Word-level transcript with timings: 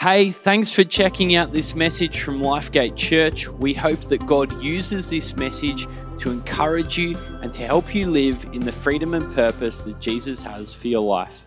Hey, 0.00 0.30
thanks 0.30 0.70
for 0.70 0.84
checking 0.84 1.34
out 1.34 1.52
this 1.52 1.74
message 1.74 2.20
from 2.20 2.40
Lifegate 2.40 2.94
Church. 2.94 3.48
We 3.48 3.74
hope 3.74 3.98
that 4.02 4.24
God 4.28 4.62
uses 4.62 5.10
this 5.10 5.34
message 5.34 5.88
to 6.18 6.30
encourage 6.30 6.96
you 6.96 7.16
and 7.42 7.52
to 7.54 7.66
help 7.66 7.92
you 7.92 8.06
live 8.06 8.46
in 8.52 8.60
the 8.60 8.70
freedom 8.70 9.14
and 9.14 9.34
purpose 9.34 9.80
that 9.82 9.98
Jesus 9.98 10.40
has 10.40 10.72
for 10.72 10.86
your 10.86 11.00
life. 11.00 11.42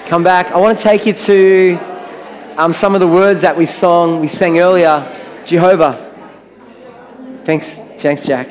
Come 0.00 0.24
back. 0.24 0.50
I 0.50 0.58
want 0.58 0.76
to 0.76 0.82
take 0.82 1.06
you 1.06 1.12
to 1.12 1.78
um, 2.56 2.72
some 2.72 2.96
of 2.96 3.00
the 3.00 3.06
words 3.06 3.42
that 3.42 3.56
we 3.56 3.64
song, 3.64 4.18
we 4.18 4.26
sang 4.26 4.58
earlier. 4.58 5.06
Jehovah. 5.46 6.10
Thanks, 7.44 7.78
thanks, 7.98 8.26
Jack. 8.26 8.48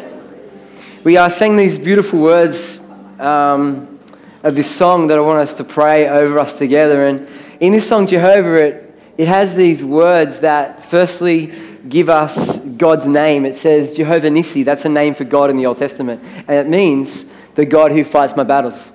We 1.03 1.17
are 1.17 1.29
saying 1.29 1.57
these 1.57 1.77
beautiful 1.77 2.21
words 2.21 2.79
um, 3.19 3.99
of 4.41 4.55
this 4.55 4.73
song 4.73 5.07
that 5.07 5.17
I 5.17 5.21
want 5.21 5.39
us 5.39 5.53
to 5.55 5.65
pray 5.65 6.07
over 6.07 6.39
us 6.39 6.53
together. 6.53 7.03
And 7.03 7.27
in 7.61 7.71
this 7.71 7.87
song, 7.87 8.07
Jehovah, 8.07 8.55
it, 8.55 8.99
it 9.19 9.27
has 9.27 9.53
these 9.53 9.85
words 9.85 10.39
that 10.39 10.83
firstly 10.85 11.53
give 11.87 12.09
us 12.09 12.57
God's 12.57 13.05
name. 13.05 13.45
It 13.45 13.53
says 13.53 13.95
Jehovah 13.95 14.29
Nissi, 14.29 14.65
that's 14.65 14.83
a 14.83 14.89
name 14.89 15.13
for 15.13 15.25
God 15.25 15.51
in 15.51 15.57
the 15.57 15.67
Old 15.67 15.77
Testament. 15.77 16.23
And 16.47 16.57
it 16.57 16.67
means 16.67 17.25
the 17.53 17.65
God 17.65 17.91
who 17.91 18.03
fights 18.03 18.35
my 18.35 18.43
battles. 18.43 18.91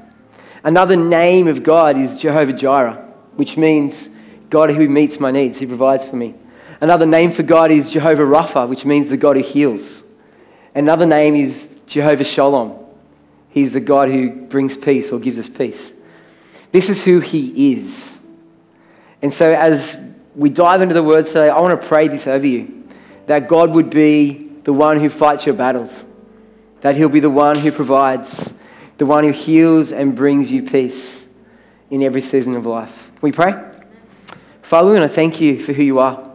Another 0.65 0.97
name 0.97 1.47
of 1.47 1.63
God 1.63 1.97
is 1.97 2.19
Jehovah 2.19 2.53
Jireh, 2.53 2.95
which 3.37 3.57
means 3.57 4.11
God 4.51 4.71
who 4.71 4.89
meets 4.89 5.21
my 5.21 5.31
needs, 5.31 5.61
He 5.61 5.67
provides 5.67 6.05
for 6.05 6.17
me. 6.17 6.35
Another 6.81 7.07
name 7.07 7.31
for 7.31 7.45
God 7.45 7.71
is 7.71 7.93
Jehovah 7.93 8.25
Rapha, 8.25 8.69
which 8.69 8.85
means 8.85 9.09
the 9.09 9.17
God 9.17 9.37
who 9.37 9.45
heals. 9.45 10.03
Another 10.75 11.07
name 11.07 11.37
is 11.37 11.69
Jehovah 11.87 12.25
Shalom. 12.25 12.85
He's 13.49 13.71
the 13.71 13.81
God 13.81 14.09
who 14.09 14.31
brings 14.31 14.77
peace 14.77 15.13
or 15.13 15.21
gives 15.21 15.39
us 15.39 15.49
peace. 15.49 15.93
This 16.73 16.89
is 16.89 17.05
who 17.05 17.21
He 17.21 17.75
is. 17.75 18.16
And 19.27 19.35
so, 19.35 19.53
as 19.53 19.97
we 20.37 20.51
dive 20.51 20.83
into 20.83 20.95
the 20.95 21.03
words 21.03 21.31
today, 21.31 21.49
I 21.49 21.59
want 21.59 21.83
to 21.83 21.89
pray 21.89 22.07
this 22.07 22.29
over 22.29 22.47
you 22.47 22.89
that 23.27 23.49
God 23.49 23.73
would 23.73 23.91
be 23.91 24.53
the 24.63 24.73
one 24.73 25.01
who 25.01 25.11
fights 25.11 25.45
your 25.45 25.57
battles, 25.57 26.05
that 26.83 26.97
He'll 26.97 27.09
be 27.09 27.19
the 27.19 27.29
one 27.29 27.59
who 27.59 27.73
provides, 27.73 28.53
the 28.99 29.05
one 29.05 29.25
who 29.25 29.33
heals 29.33 29.91
and 29.91 30.15
brings 30.15 30.53
you 30.53 30.63
peace 30.63 31.27
in 31.91 32.05
every 32.05 32.21
season 32.21 32.55
of 32.55 32.67
life. 32.67 33.11
Can 33.15 33.21
we 33.21 33.33
pray? 33.33 33.61
Father, 34.63 34.93
we 34.93 34.97
want 34.97 35.11
to 35.11 35.17
thank 35.17 35.41
you 35.41 35.61
for 35.61 35.73
who 35.73 35.83
you 35.83 35.99
are. 35.99 36.31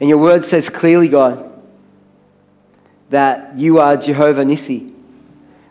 And 0.00 0.08
your 0.08 0.18
word 0.18 0.44
says 0.44 0.68
clearly, 0.68 1.06
God, 1.06 1.48
that 3.10 3.56
you 3.56 3.78
are 3.78 3.96
Jehovah 3.96 4.42
Nissi, 4.42 4.92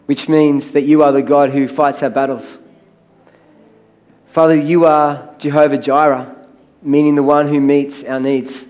which 0.05 0.29
means 0.29 0.71
that 0.71 0.83
you 0.83 1.03
are 1.03 1.11
the 1.11 1.21
God 1.21 1.49
who 1.49 1.67
fights 1.67 2.01
our 2.01 2.09
battles. 2.09 2.59
Father, 4.35 4.57
you 4.57 4.83
are 4.83 5.29
Jehovah 5.37 5.77
Jireh, 5.77 6.35
meaning 6.81 7.15
the 7.15 7.23
one 7.23 7.47
who 7.47 7.61
meets 7.61 8.03
our 8.03 8.19
needs. 8.19 8.65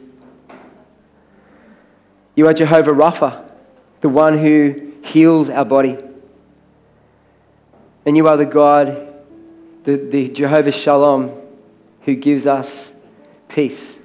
You 2.35 2.45
are 2.45 2.53
Jehovah 2.53 2.91
Rapha, 2.91 3.49
the 4.01 4.09
one 4.09 4.37
who 4.37 4.93
heals 5.03 5.49
our 5.49 5.65
body. 5.65 5.97
And 8.05 8.15
you 8.15 8.27
are 8.27 8.37
the 8.37 8.45
God, 8.45 9.11
the, 9.85 9.95
the 9.95 10.29
Jehovah 10.29 10.71
Shalom, 10.71 11.31
who 12.01 12.13
gives 12.13 12.45
us 12.45 12.91
peace. 13.47 13.97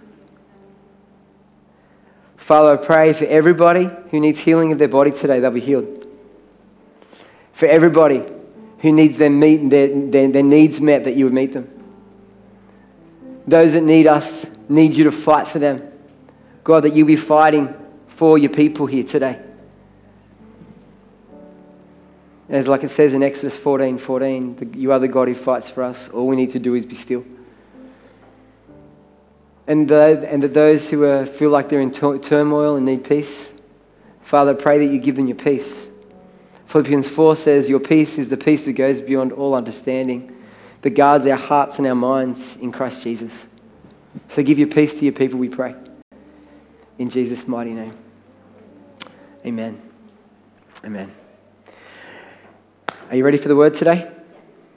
Father, 2.38 2.72
I 2.72 2.77
pray 2.83 3.12
for 3.12 3.27
everybody 3.27 3.91
who 4.11 4.19
needs 4.19 4.38
healing 4.38 4.72
of 4.72 4.78
their 4.78 4.88
body 4.88 5.11
today, 5.11 5.41
they'll 5.41 5.50
be 5.50 5.61
healed. 5.61 6.06
For 7.53 7.66
everybody 7.66 8.25
who 8.80 8.92
needs 8.92 9.18
their, 9.18 9.30
meet, 9.30 9.68
their, 9.68 9.88
their, 9.88 10.28
their 10.28 10.42
needs 10.42 10.80
met, 10.80 11.04
that 11.04 11.16
you 11.16 11.24
would 11.24 11.34
meet 11.34 11.52
them. 11.52 11.68
Those 13.46 13.72
that 13.72 13.82
need 13.82 14.06
us 14.06 14.46
need 14.68 14.96
you 14.96 15.04
to 15.04 15.12
fight 15.12 15.48
for 15.48 15.58
them. 15.58 15.90
God, 16.64 16.84
that 16.84 16.94
you 16.94 17.04
be 17.04 17.16
fighting 17.16 17.74
for 18.08 18.38
your 18.38 18.50
people 18.50 18.86
here 18.86 19.04
today. 19.04 19.40
As 22.48 22.66
like 22.66 22.82
it 22.82 22.90
says 22.90 23.14
in 23.14 23.22
Exodus 23.22 23.56
14 23.56 23.98
14, 23.98 24.74
you 24.76 24.92
are 24.92 24.98
the 24.98 25.08
God 25.08 25.28
who 25.28 25.34
fights 25.34 25.69
for 25.69 25.82
us. 25.82 26.08
All 26.08 26.26
we 26.26 26.36
need 26.36 26.50
to 26.50 26.58
do 26.58 26.74
is 26.74 26.84
be 26.84 26.96
still. 26.96 27.24
And, 29.66 29.88
the, 29.88 30.26
and 30.28 30.42
that 30.42 30.52
those 30.52 30.90
who 30.90 31.04
are, 31.04 31.26
feel 31.26 31.50
like 31.50 31.69
they're 31.69 31.80
in 31.80 31.92
turmoil 31.92 32.74
and 32.76 32.86
need 32.86 33.04
peace, 33.04 33.52
Father, 34.22 34.54
pray 34.54 34.84
that 34.84 34.92
you 34.92 35.00
give 35.00 35.16
them 35.16 35.28
your 35.28 35.36
peace. 35.36 35.89
Philippians 36.70 37.08
4 37.08 37.34
says, 37.34 37.69
Your 37.69 37.81
peace 37.81 38.16
is 38.16 38.28
the 38.28 38.36
peace 38.36 38.64
that 38.66 38.75
goes 38.75 39.00
beyond 39.00 39.32
all 39.32 39.56
understanding, 39.56 40.41
that 40.82 40.91
guards 40.91 41.26
our 41.26 41.36
hearts 41.36 41.78
and 41.78 41.86
our 41.88 41.97
minds 41.97 42.54
in 42.58 42.70
Christ 42.70 43.03
Jesus. 43.03 43.32
So 44.28 44.41
give 44.44 44.56
your 44.56 44.69
peace 44.69 44.94
to 44.94 45.04
your 45.04 45.12
people, 45.12 45.41
we 45.41 45.48
pray. 45.48 45.75
In 46.97 47.10
Jesus' 47.10 47.48
mighty 47.48 47.72
name. 47.72 47.98
Amen. 49.44 49.82
Amen. 50.84 51.12
Are 53.10 53.16
you 53.16 53.25
ready 53.25 53.38
for 53.38 53.48
the 53.48 53.56
word 53.56 53.75
today? 53.75 54.08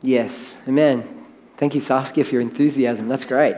Yes. 0.02 0.58
Amen. 0.68 1.26
Thank 1.58 1.76
you, 1.76 1.82
Saskia, 1.82 2.24
for 2.24 2.32
your 2.32 2.42
enthusiasm. 2.42 3.08
That's 3.08 3.26
great. 3.26 3.56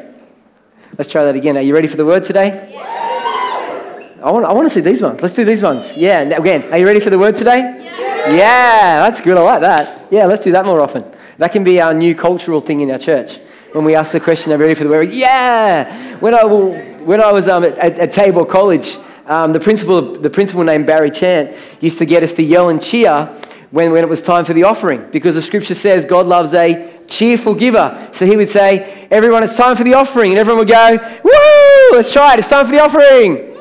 Let's 0.98 1.10
try 1.10 1.24
that 1.24 1.38
again. 1.38 1.56
Are 1.56 1.62
you 1.62 1.74
ready 1.74 1.88
for 1.88 1.96
the 1.96 2.06
word 2.06 2.26
today? 2.26 2.70
Yes. 2.70 4.22
I 4.22 4.30
want, 4.30 4.44
I 4.44 4.52
want 4.52 4.66
to 4.66 4.70
see 4.70 4.82
these 4.82 5.02
ones. 5.02 5.22
Let's 5.22 5.36
do 5.36 5.46
these 5.46 5.64
ones. 5.64 5.96
Yeah. 5.96 6.20
Again, 6.20 6.66
are 6.74 6.78
you 6.78 6.86
ready 6.86 7.00
for 7.00 7.10
the 7.10 7.20
word 7.20 7.38
today? 7.38 7.60
Yes. 7.82 8.05
Yeah, 8.28 9.02
that's 9.08 9.22
good. 9.22 9.38
I 9.38 9.42
like 9.42 9.62
that. 9.62 10.08
Yeah, 10.12 10.26
let's 10.26 10.44
do 10.44 10.52
that 10.52 10.66
more 10.66 10.82
often. 10.82 11.04
That 11.38 11.52
can 11.52 11.64
be 11.64 11.80
our 11.80 11.94
new 11.94 12.16
cultural 12.16 12.62
thing 12.62 12.82
in 12.82 12.90
our 12.90 12.98
church. 12.98 13.40
When 13.72 13.86
we 13.86 13.94
ask 13.94 14.14
the 14.14 14.20
question, 14.20 14.52
are 14.52 14.56
you 14.56 14.62
ready 14.62 14.74
for 14.74 14.86
the 14.86 14.90
word? 14.90 15.12
Yeah. 15.12 16.16
When 16.20 16.34
I, 16.34 16.44
when 16.44 17.22
I 17.22 17.32
was 17.32 17.48
um, 17.48 17.64
at, 17.64 17.78
at 17.78 18.50
College, 18.50 18.98
um, 19.26 19.54
the, 19.54 19.60
principal, 19.60 20.14
the 20.14 20.30
principal 20.30 20.64
named 20.64 20.86
Barry 20.86 21.12
Chant 21.12 21.56
used 21.82 21.98
to 21.98 22.06
get 22.06 22.24
us 22.24 22.34
to 22.34 22.44
yell 22.44 22.70
and 22.70 22.82
cheer 22.82 23.26
when, 23.72 23.92
when 23.92 24.04
it 24.04 24.10
was 24.10 24.22
time 24.22 24.46
for 24.46 24.54
the 24.54 24.64
offering 24.64 25.10
because 25.12 25.36
the 25.36 25.42
scripture 25.42 25.76
says 25.76 26.06
God 26.06 26.26
loves 26.26 26.54
a 26.54 26.92
cheerful 27.08 27.54
giver. 27.54 28.10
So 28.14 28.26
he 28.26 28.38
would 28.38 28.50
say, 28.50 29.08
Everyone, 29.12 29.44
it's 29.44 29.58
time 29.58 29.76
for 29.76 29.84
the 29.84 29.94
offering. 29.94 30.32
And 30.32 30.40
everyone 30.40 30.60
would 30.60 30.70
go, 30.70 30.98
Woo! 31.24 31.98
Let's 31.98 32.14
try 32.14 32.34
it. 32.34 32.40
It's 32.40 32.48
time 32.48 32.66
for 32.66 32.72
the 32.72 32.80
offering. 32.80 33.52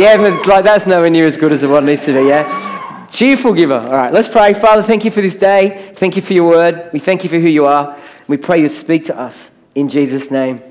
Yeah, 0.00 0.16
but 0.16 0.46
like 0.46 0.64
that's 0.64 0.86
nowhere 0.86 1.10
near 1.10 1.26
as 1.26 1.36
good 1.36 1.52
as 1.52 1.64
what 1.64 1.84
it 1.84 1.86
needs 1.86 2.04
to 2.06 2.14
be, 2.14 2.28
yeah? 2.28 2.71
Cheerful 3.12 3.52
giver. 3.52 3.76
All 3.76 3.92
right, 3.92 4.10
let's 4.10 4.26
pray. 4.26 4.54
Father, 4.54 4.82
thank 4.82 5.04
you 5.04 5.10
for 5.10 5.20
this 5.20 5.34
day. 5.34 5.92
Thank 5.96 6.16
you 6.16 6.22
for 6.22 6.32
your 6.32 6.48
word. 6.48 6.88
We 6.94 6.98
thank 6.98 7.22
you 7.22 7.28
for 7.28 7.38
who 7.38 7.46
you 7.46 7.66
are. 7.66 7.98
We 8.26 8.38
pray 8.38 8.62
you 8.62 8.70
speak 8.70 9.04
to 9.04 9.20
us 9.20 9.50
in 9.74 9.90
Jesus' 9.90 10.30
name. 10.30 10.62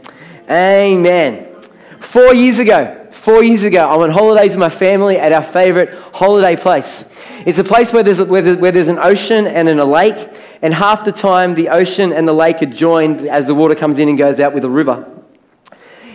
Amen. 0.49 1.55
Four 1.99 2.33
years 2.33 2.57
ago, 2.57 3.09
four 3.11 3.43
years 3.43 3.63
ago, 3.63 3.85
I 3.85 3.95
went 3.95 4.11
holidays 4.11 4.49
with 4.49 4.59
my 4.59 4.69
family 4.69 5.19
at 5.19 5.31
our 5.31 5.43
favorite 5.43 5.93
holiday 6.13 6.55
place. 6.55 7.05
It's 7.45 7.59
a 7.59 7.63
place 7.63 7.93
where 7.93 8.01
there's, 8.01 8.19
where 8.19 8.41
there's, 8.41 8.57
where 8.57 8.71
there's 8.71 8.87
an 8.87 8.97
ocean 8.97 9.45
and 9.45 9.67
then 9.67 9.77
a 9.77 9.85
lake, 9.85 10.27
and 10.63 10.73
half 10.73 11.05
the 11.05 11.11
time 11.11 11.53
the 11.53 11.69
ocean 11.69 12.11
and 12.11 12.27
the 12.27 12.33
lake 12.33 12.63
are 12.63 12.65
joined 12.65 13.21
as 13.27 13.45
the 13.45 13.53
water 13.53 13.75
comes 13.75 13.99
in 13.99 14.09
and 14.09 14.17
goes 14.17 14.39
out 14.39 14.55
with 14.55 14.65
a 14.65 14.69
river. 14.69 15.07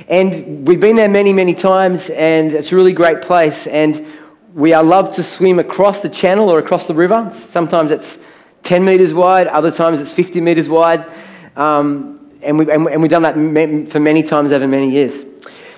And 0.08 0.66
we've 0.66 0.78
been 0.78 0.94
there 0.94 1.08
many, 1.08 1.32
many 1.32 1.54
times, 1.54 2.10
and 2.10 2.52
it's 2.52 2.70
a 2.70 2.76
really 2.76 2.92
great 2.92 3.22
place. 3.22 3.66
And 3.66 4.06
we 4.56 4.72
are 4.72 4.82
loved 4.82 5.14
to 5.14 5.22
swim 5.22 5.58
across 5.58 6.00
the 6.00 6.08
channel 6.08 6.48
or 6.48 6.58
across 6.58 6.86
the 6.86 6.94
river. 6.94 7.30
Sometimes 7.30 7.90
it's 7.90 8.16
10 8.62 8.82
metres 8.82 9.12
wide, 9.12 9.48
other 9.48 9.70
times 9.70 10.00
it's 10.00 10.10
50 10.10 10.40
metres 10.40 10.66
wide. 10.66 11.04
Um, 11.56 12.30
and, 12.40 12.58
we, 12.58 12.70
and, 12.72 12.86
and 12.86 13.02
we've 13.02 13.10
done 13.10 13.22
that 13.22 13.34
for 13.92 14.00
many 14.00 14.22
times 14.22 14.52
over 14.52 14.66
many 14.66 14.90
years. 14.90 15.26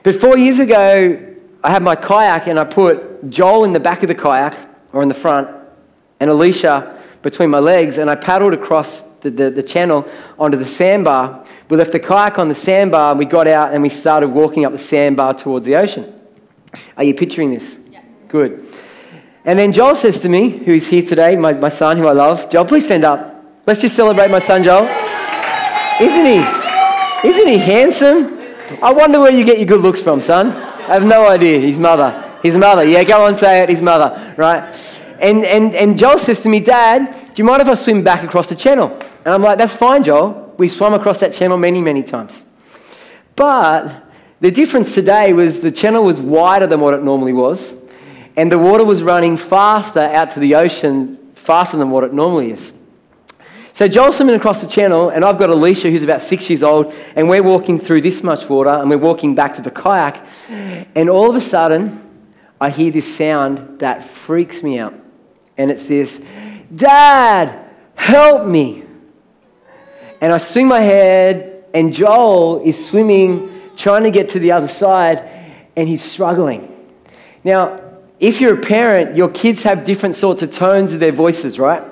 But 0.05 0.15
four 0.21 0.38
years 0.38 0.61
ago, 0.61 1.34
I 1.65 1.71
had 1.71 1.83
my 1.83 1.97
kayak 1.97 2.47
and 2.47 2.56
I 2.56 2.62
put 2.62 3.28
Joel 3.28 3.65
in 3.65 3.72
the 3.72 3.81
back 3.81 4.05
of 4.05 4.09
the 4.09 4.15
kayak 4.15 4.56
or 4.93 5.03
in 5.03 5.09
the 5.09 5.15
front, 5.15 5.49
and 6.21 6.31
Alicia 6.31 7.03
between 7.22 7.50
my 7.50 7.59
legs, 7.59 7.99
and 7.99 8.09
I 8.09 8.15
paddled 8.15 8.55
across 8.55 9.03
the, 9.22 9.31
the, 9.31 9.50
the, 9.50 9.62
channel 9.62 10.09
onto 10.38 10.56
the 10.56 10.65
sandbar. 10.65 11.44
We 11.69 11.76
left 11.76 11.91
the 11.91 11.99
kayak 11.99 12.38
on 12.38 12.49
the 12.49 12.55
sandbar, 12.55 13.11
and 13.11 13.19
we 13.19 13.25
got 13.25 13.49
out 13.49 13.75
and 13.75 13.82
we 13.82 13.88
started 13.88 14.29
walking 14.29 14.64
up 14.64 14.70
the 14.70 14.79
sandbar 14.79 15.35
towards 15.35 15.67
the 15.67 15.75
ocean. 15.75 16.14
Are 16.97 17.03
you 17.03 17.14
picturing 17.14 17.50
this? 17.50 17.76
Good. 18.29 18.67
And 19.45 19.59
then 19.59 19.73
Joel 19.73 19.95
says 19.95 20.21
to 20.21 20.29
me, 20.29 20.51
who 20.51 20.75
is 20.75 20.87
here 20.87 21.03
today, 21.03 21.37
my, 21.37 21.53
my 21.55 21.71
son 21.71 21.97
who 21.97 22.07
I 22.07 22.13
love, 22.13 22.51
Joel, 22.51 22.67
please 22.67 22.85
stand 22.85 23.05
up. 23.05 23.45
Let's 23.67 23.81
just 23.81 23.97
celebrate 23.97 24.31
my 24.31 24.39
son, 24.39 24.63
Joel. 24.63 24.85
Isn't 26.01 26.27
he? 26.27 27.29
Isn't 27.29 27.49
he 27.49 27.59
handsome? 27.59 28.39
I 28.83 28.93
wonder 28.93 29.19
where 29.21 29.33
you 29.33 29.45
get 29.45 29.59
your 29.59 29.67
good 29.67 29.81
looks 29.81 30.01
from, 30.01 30.21
son. 30.21 30.49
I 30.49 30.95
have 30.95 31.05
no 31.05 31.29
idea. 31.29 31.59
His 31.59 31.79
mother. 31.79 32.39
His 32.43 32.57
mother. 32.57 32.85
Yeah, 32.85 33.03
go 33.05 33.25
on, 33.25 33.37
say 33.37 33.63
it. 33.63 33.71
His 33.71 33.83
mother, 33.83 34.35
right? 34.37 34.75
And, 35.21 35.45
and, 35.45 35.75
and 35.75 35.99
Joel 35.99 36.19
says 36.19 36.41
to 36.41 36.49
me, 36.49 36.61
Dad, 36.61 37.35
do 37.35 37.43
you 37.43 37.45
mind 37.45 37.63
if 37.63 37.69
I 37.69 37.75
swim 37.75 38.05
back 38.05 38.23
across 38.23 38.47
the 38.47 38.55
channel? 38.55 38.97
And 39.25 39.35
I'm 39.35 39.43
like, 39.43 39.59
that's 39.59 39.75
fine, 39.75 40.05
Joel. 40.05 40.55
We 40.59 40.69
swum 40.69 40.95
across 40.95 41.21
that 41.21 41.33
channel 41.33 41.57
many, 41.57 41.81
many 41.81 42.03
times. 42.03 42.45
But 43.35 44.05
the 44.41 44.51
difference 44.51 44.95
today 44.95 45.33
was 45.33 45.61
the 45.61 45.71
channel 45.71 46.05
was 46.05 46.21
wider 46.21 46.67
than 46.67 46.81
what 46.81 46.95
it 46.95 47.03
normally 47.03 47.33
was, 47.33 47.75
and 48.38 48.52
the 48.52 48.58
water 48.58 48.85
was 48.85 49.02
running 49.02 49.37
faster 49.37 49.99
out 49.99 50.31
to 50.31 50.38
the 50.38 50.55
ocean, 50.55 51.19
faster 51.35 51.76
than 51.76 51.90
what 51.90 52.05
it 52.05 52.12
normally 52.12 52.52
is. 52.52 52.73
So 53.73 53.88
Joel's 53.88 54.17
swimming 54.17 54.37
across 54.37 54.61
the 54.61 54.69
channel, 54.69 55.08
and 55.08 55.25
I've 55.25 55.40
got 55.40 55.50
Alicia, 55.50 55.90
who's 55.90 56.05
about 56.05 56.23
six 56.23 56.49
years 56.49 56.62
old, 56.62 56.94
and 57.17 57.29
we're 57.29 57.43
walking 57.43 57.81
through 57.81 58.02
this 58.02 58.23
much 58.23 58.49
water, 58.49 58.70
and 58.70 58.88
we're 58.88 58.96
walking 58.96 59.35
back 59.35 59.56
to 59.56 59.62
the 59.62 59.73
kayak, 59.73 60.25
and 60.49 61.11
all 61.11 61.29
of 61.29 61.35
a 61.35 61.40
sudden, 61.40 62.00
I 62.61 62.70
hear 62.70 62.93
this 62.93 63.12
sound 63.12 63.81
that 63.81 64.05
freaks 64.05 64.62
me 64.62 64.79
out. 64.79 64.94
And 65.56 65.73
it's 65.73 65.88
this, 65.88 66.23
Dad, 66.73 67.69
help 67.96 68.46
me. 68.46 68.84
And 70.20 70.32
I 70.32 70.38
swing 70.38 70.69
my 70.69 70.81
head, 70.81 71.64
and 71.75 71.93
Joel 71.93 72.62
is 72.64 72.87
swimming, 72.87 73.50
trying 73.76 74.05
to 74.05 74.12
get 74.12 74.29
to 74.31 74.38
the 74.38 74.52
other 74.52 74.69
side, 74.69 75.29
and 75.75 75.88
he's 75.88 76.05
struggling. 76.05 76.73
Now, 77.43 77.88
if 78.20 78.41
you're 78.41 78.55
a 78.55 78.61
parent, 78.61 79.17
your 79.17 79.29
kids 79.29 79.62
have 79.62 79.85
different 79.85 80.15
sorts 80.15 80.43
of 80.43 80.53
tones 80.53 80.93
of 80.93 81.00
their 81.00 81.12
voices, 81.12 81.59
right? 81.59 81.82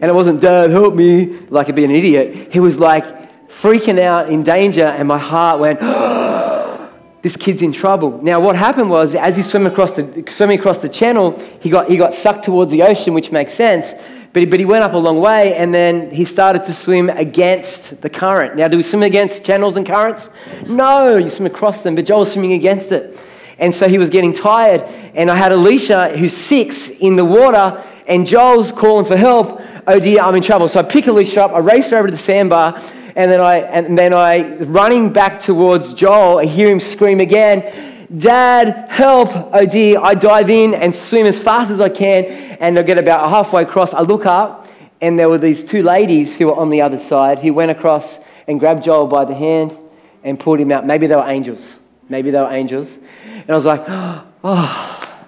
And 0.00 0.10
it 0.10 0.14
wasn't, 0.14 0.40
Dad, 0.40 0.70
help 0.70 0.94
me, 0.94 1.38
like 1.48 1.68
I'd 1.68 1.74
be 1.74 1.84
an 1.84 1.90
idiot. 1.90 2.52
He 2.52 2.60
was 2.60 2.78
like 2.78 3.24
freaking 3.48 3.98
out, 3.98 4.28
in 4.28 4.42
danger, 4.42 4.84
and 4.84 5.08
my 5.08 5.18
heart 5.18 5.58
went, 5.58 5.80
this 7.22 7.36
kid's 7.36 7.62
in 7.62 7.72
trouble. 7.72 8.22
Now, 8.22 8.38
what 8.38 8.54
happened 8.54 8.90
was, 8.90 9.14
as 9.14 9.34
he 9.34 9.42
swam 9.42 9.66
across 9.66 9.96
the, 9.96 10.24
swimming 10.28 10.58
across 10.58 10.78
the 10.78 10.88
channel, 10.88 11.38
he 11.60 11.70
got, 11.70 11.88
he 11.88 11.96
got 11.96 12.14
sucked 12.14 12.44
towards 12.44 12.70
the 12.70 12.82
ocean, 12.82 13.14
which 13.14 13.32
makes 13.32 13.54
sense. 13.54 13.94
But 14.32 14.40
he, 14.40 14.46
but 14.46 14.58
he 14.58 14.66
went 14.66 14.84
up 14.84 14.92
a 14.92 14.98
long 14.98 15.20
way, 15.20 15.54
and 15.54 15.74
then 15.74 16.10
he 16.10 16.24
started 16.24 16.64
to 16.66 16.72
swim 16.72 17.08
against 17.10 18.00
the 18.02 18.10
current. 18.10 18.56
Now, 18.56 18.68
do 18.68 18.76
we 18.76 18.82
swim 18.82 19.02
against 19.02 19.44
channels 19.44 19.76
and 19.76 19.86
currents? 19.86 20.28
No, 20.66 21.16
you 21.16 21.30
swim 21.30 21.46
across 21.46 21.82
them, 21.82 21.94
but 21.94 22.04
Joel 22.04 22.20
was 22.20 22.32
swimming 22.32 22.52
against 22.52 22.92
it. 22.92 23.18
And 23.58 23.74
so 23.74 23.88
he 23.88 23.98
was 23.98 24.10
getting 24.10 24.32
tired, 24.32 24.82
and 25.14 25.30
I 25.30 25.36
had 25.36 25.52
Alicia, 25.52 26.16
who's 26.16 26.36
six, 26.36 26.90
in 26.90 27.16
the 27.16 27.24
water, 27.24 27.82
and 28.06 28.26
Joel's 28.26 28.72
calling 28.72 29.06
for 29.06 29.16
help 29.16 29.60
oh 29.86 29.98
dear, 29.98 30.20
I'm 30.20 30.34
in 30.34 30.42
trouble. 30.42 30.68
So 30.68 30.80
I 30.80 30.82
pick 30.82 31.06
Alicia 31.06 31.44
up, 31.44 31.52
I 31.52 31.58
race 31.58 31.90
her 31.90 31.98
over 31.98 32.08
to 32.08 32.12
the 32.12 32.18
sandbar, 32.18 32.80
and 33.16 33.30
then 33.30 33.40
I, 33.40 33.58
and 33.58 33.98
then 33.98 34.12
I, 34.12 34.56
running 34.64 35.12
back 35.12 35.40
towards 35.40 35.94
Joel, 35.94 36.38
I 36.38 36.46
hear 36.46 36.68
him 36.68 36.80
scream 36.80 37.20
again, 37.20 37.92
Dad, 38.18 38.90
help, 38.90 39.30
oh 39.32 39.66
dear. 39.66 39.98
I 39.98 40.14
dive 40.14 40.48
in 40.48 40.74
and 40.74 40.94
swim 40.94 41.26
as 41.26 41.38
fast 41.38 41.72
as 41.72 41.80
I 41.80 41.88
can, 41.88 42.26
and 42.60 42.78
I 42.78 42.82
get 42.82 42.98
about 42.98 43.28
halfway 43.28 43.62
across. 43.62 43.92
I 43.92 44.02
look 44.02 44.24
up, 44.24 44.68
and 45.00 45.18
there 45.18 45.28
were 45.28 45.38
these 45.38 45.64
two 45.64 45.82
ladies 45.82 46.36
who 46.36 46.46
were 46.46 46.54
on 46.54 46.70
the 46.70 46.82
other 46.82 46.98
side 46.98 47.40
who 47.40 47.52
went 47.54 47.70
across 47.70 48.18
and 48.46 48.60
grabbed 48.60 48.84
Joel 48.84 49.06
by 49.06 49.24
the 49.24 49.34
hand 49.34 49.76
and 50.22 50.38
pulled 50.38 50.60
him 50.60 50.70
out. 50.70 50.86
Maybe 50.86 51.06
they 51.06 51.16
were 51.16 51.28
angels. 51.28 51.78
Maybe 52.14 52.30
they 52.30 52.38
were 52.38 52.52
angels. 52.52 52.96
And 53.24 53.50
I 53.50 53.56
was 53.56 53.64
like, 53.64 53.82
oh, 53.88 55.18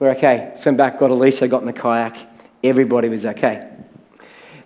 we're 0.00 0.10
okay. 0.16 0.52
Swim 0.56 0.76
back, 0.76 0.98
got 0.98 1.12
Alicia, 1.12 1.46
got 1.46 1.60
in 1.60 1.66
the 1.66 1.72
kayak. 1.72 2.16
Everybody 2.64 3.08
was 3.08 3.24
okay. 3.24 3.70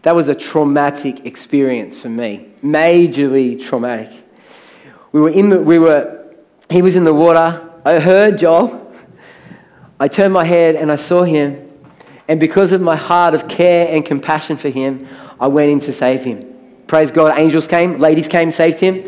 That 0.00 0.14
was 0.14 0.28
a 0.28 0.34
traumatic 0.34 1.26
experience 1.26 2.00
for 2.00 2.08
me, 2.08 2.54
majorly 2.64 3.62
traumatic. 3.62 4.10
We 5.12 5.20
were 5.20 5.28
in 5.28 5.50
the, 5.50 5.60
we 5.60 5.78
were, 5.78 6.34
he 6.70 6.80
was 6.80 6.96
in 6.96 7.04
the 7.04 7.12
water. 7.12 7.70
I 7.84 7.98
heard 7.98 8.38
Joel. 8.38 8.90
I 10.00 10.08
turned 10.08 10.32
my 10.32 10.46
head 10.46 10.74
and 10.74 10.90
I 10.90 10.96
saw 10.96 11.22
him. 11.22 11.70
And 12.28 12.40
because 12.40 12.72
of 12.72 12.80
my 12.80 12.96
heart 12.96 13.34
of 13.34 13.46
care 13.46 13.94
and 13.94 14.06
compassion 14.06 14.56
for 14.56 14.70
him, 14.70 15.06
I 15.38 15.48
went 15.48 15.70
in 15.70 15.80
to 15.80 15.92
save 15.92 16.24
him. 16.24 16.46
Praise 16.86 17.10
God, 17.10 17.38
angels 17.38 17.68
came, 17.68 17.98
ladies 17.98 18.26
came, 18.26 18.50
saved 18.50 18.80
him. 18.80 19.04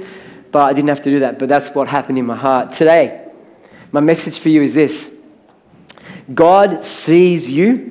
But 0.50 0.70
I 0.70 0.72
didn't 0.72 0.88
have 0.88 1.02
to 1.02 1.10
do 1.10 1.20
that. 1.20 1.38
But 1.38 1.48
that's 1.48 1.70
what 1.70 1.88
happened 1.88 2.18
in 2.18 2.26
my 2.26 2.36
heart. 2.36 2.72
Today, 2.72 3.28
my 3.92 4.00
message 4.00 4.38
for 4.38 4.48
you 4.48 4.62
is 4.62 4.74
this 4.74 5.10
God 6.32 6.84
sees 6.84 7.50
you 7.50 7.90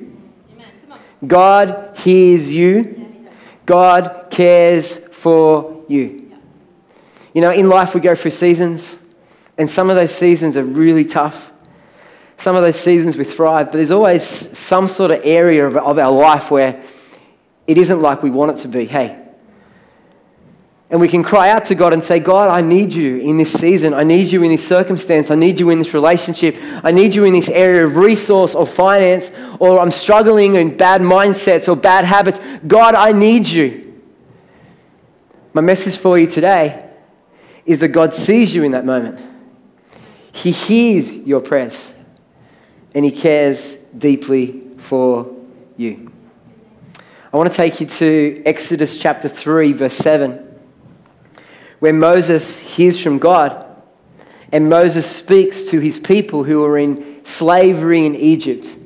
God 1.26 1.96
hears 1.98 2.48
you. 2.48 3.26
God 3.66 4.28
cares 4.30 4.96
for 4.96 5.84
you. 5.88 6.32
You 7.34 7.40
know, 7.42 7.52
in 7.52 7.68
life 7.68 7.94
we 7.94 8.00
go 8.00 8.14
through 8.14 8.32
seasons, 8.32 8.98
and 9.58 9.70
some 9.70 9.90
of 9.90 9.96
those 9.96 10.14
seasons 10.14 10.56
are 10.56 10.64
really 10.64 11.04
tough. 11.04 11.50
Some 12.38 12.56
of 12.56 12.62
those 12.62 12.80
seasons 12.80 13.16
we 13.16 13.24
thrive, 13.24 13.66
but 13.66 13.74
there's 13.74 13.90
always 13.90 14.24
some 14.24 14.88
sort 14.88 15.10
of 15.10 15.20
area 15.24 15.66
of, 15.66 15.76
of 15.76 15.98
our 15.98 16.10
life 16.10 16.50
where 16.50 16.82
it 17.66 17.76
isn't 17.76 18.00
like 18.00 18.22
we 18.22 18.30
want 18.30 18.58
it 18.58 18.62
to 18.62 18.68
be. 18.68 18.86
Hey, 18.86 19.19
and 20.90 21.00
we 21.00 21.08
can 21.08 21.22
cry 21.22 21.50
out 21.50 21.66
to 21.66 21.76
God 21.76 21.92
and 21.92 22.02
say, 22.02 22.18
God, 22.18 22.48
I 22.48 22.60
need 22.62 22.92
you 22.92 23.18
in 23.18 23.36
this 23.36 23.52
season. 23.52 23.94
I 23.94 24.02
need 24.02 24.32
you 24.32 24.42
in 24.42 24.50
this 24.50 24.66
circumstance. 24.66 25.30
I 25.30 25.36
need 25.36 25.60
you 25.60 25.70
in 25.70 25.78
this 25.78 25.94
relationship. 25.94 26.56
I 26.82 26.90
need 26.90 27.14
you 27.14 27.24
in 27.24 27.32
this 27.32 27.48
area 27.48 27.86
of 27.86 27.94
resource 27.94 28.56
or 28.56 28.66
finance, 28.66 29.30
or 29.60 29.78
I'm 29.78 29.92
struggling 29.92 30.56
in 30.56 30.76
bad 30.76 31.00
mindsets 31.00 31.68
or 31.68 31.76
bad 31.76 32.04
habits. 32.04 32.40
God, 32.66 32.96
I 32.96 33.12
need 33.12 33.46
you. 33.46 34.02
My 35.52 35.60
message 35.60 35.96
for 35.96 36.18
you 36.18 36.26
today 36.26 36.90
is 37.64 37.78
that 37.78 37.88
God 37.88 38.12
sees 38.12 38.52
you 38.52 38.64
in 38.64 38.72
that 38.72 38.84
moment. 38.84 39.24
He 40.32 40.50
hears 40.50 41.12
your 41.12 41.40
prayers 41.40 41.94
and 42.94 43.04
He 43.04 43.12
cares 43.12 43.76
deeply 43.96 44.62
for 44.78 45.36
you. 45.76 46.10
I 47.32 47.36
want 47.36 47.48
to 47.48 47.56
take 47.56 47.80
you 47.80 47.86
to 47.86 48.42
Exodus 48.44 48.98
chapter 48.98 49.28
3, 49.28 49.72
verse 49.72 49.96
7 49.96 50.48
where 51.80 51.92
Moses 51.92 52.58
hears 52.58 53.02
from 53.02 53.18
God 53.18 53.66
and 54.52 54.68
Moses 54.68 55.08
speaks 55.08 55.68
to 55.68 55.80
his 55.80 55.98
people 55.98 56.44
who 56.44 56.64
are 56.64 56.78
in 56.78 57.24
slavery 57.24 58.04
in 58.06 58.14
Egypt. 58.16 58.76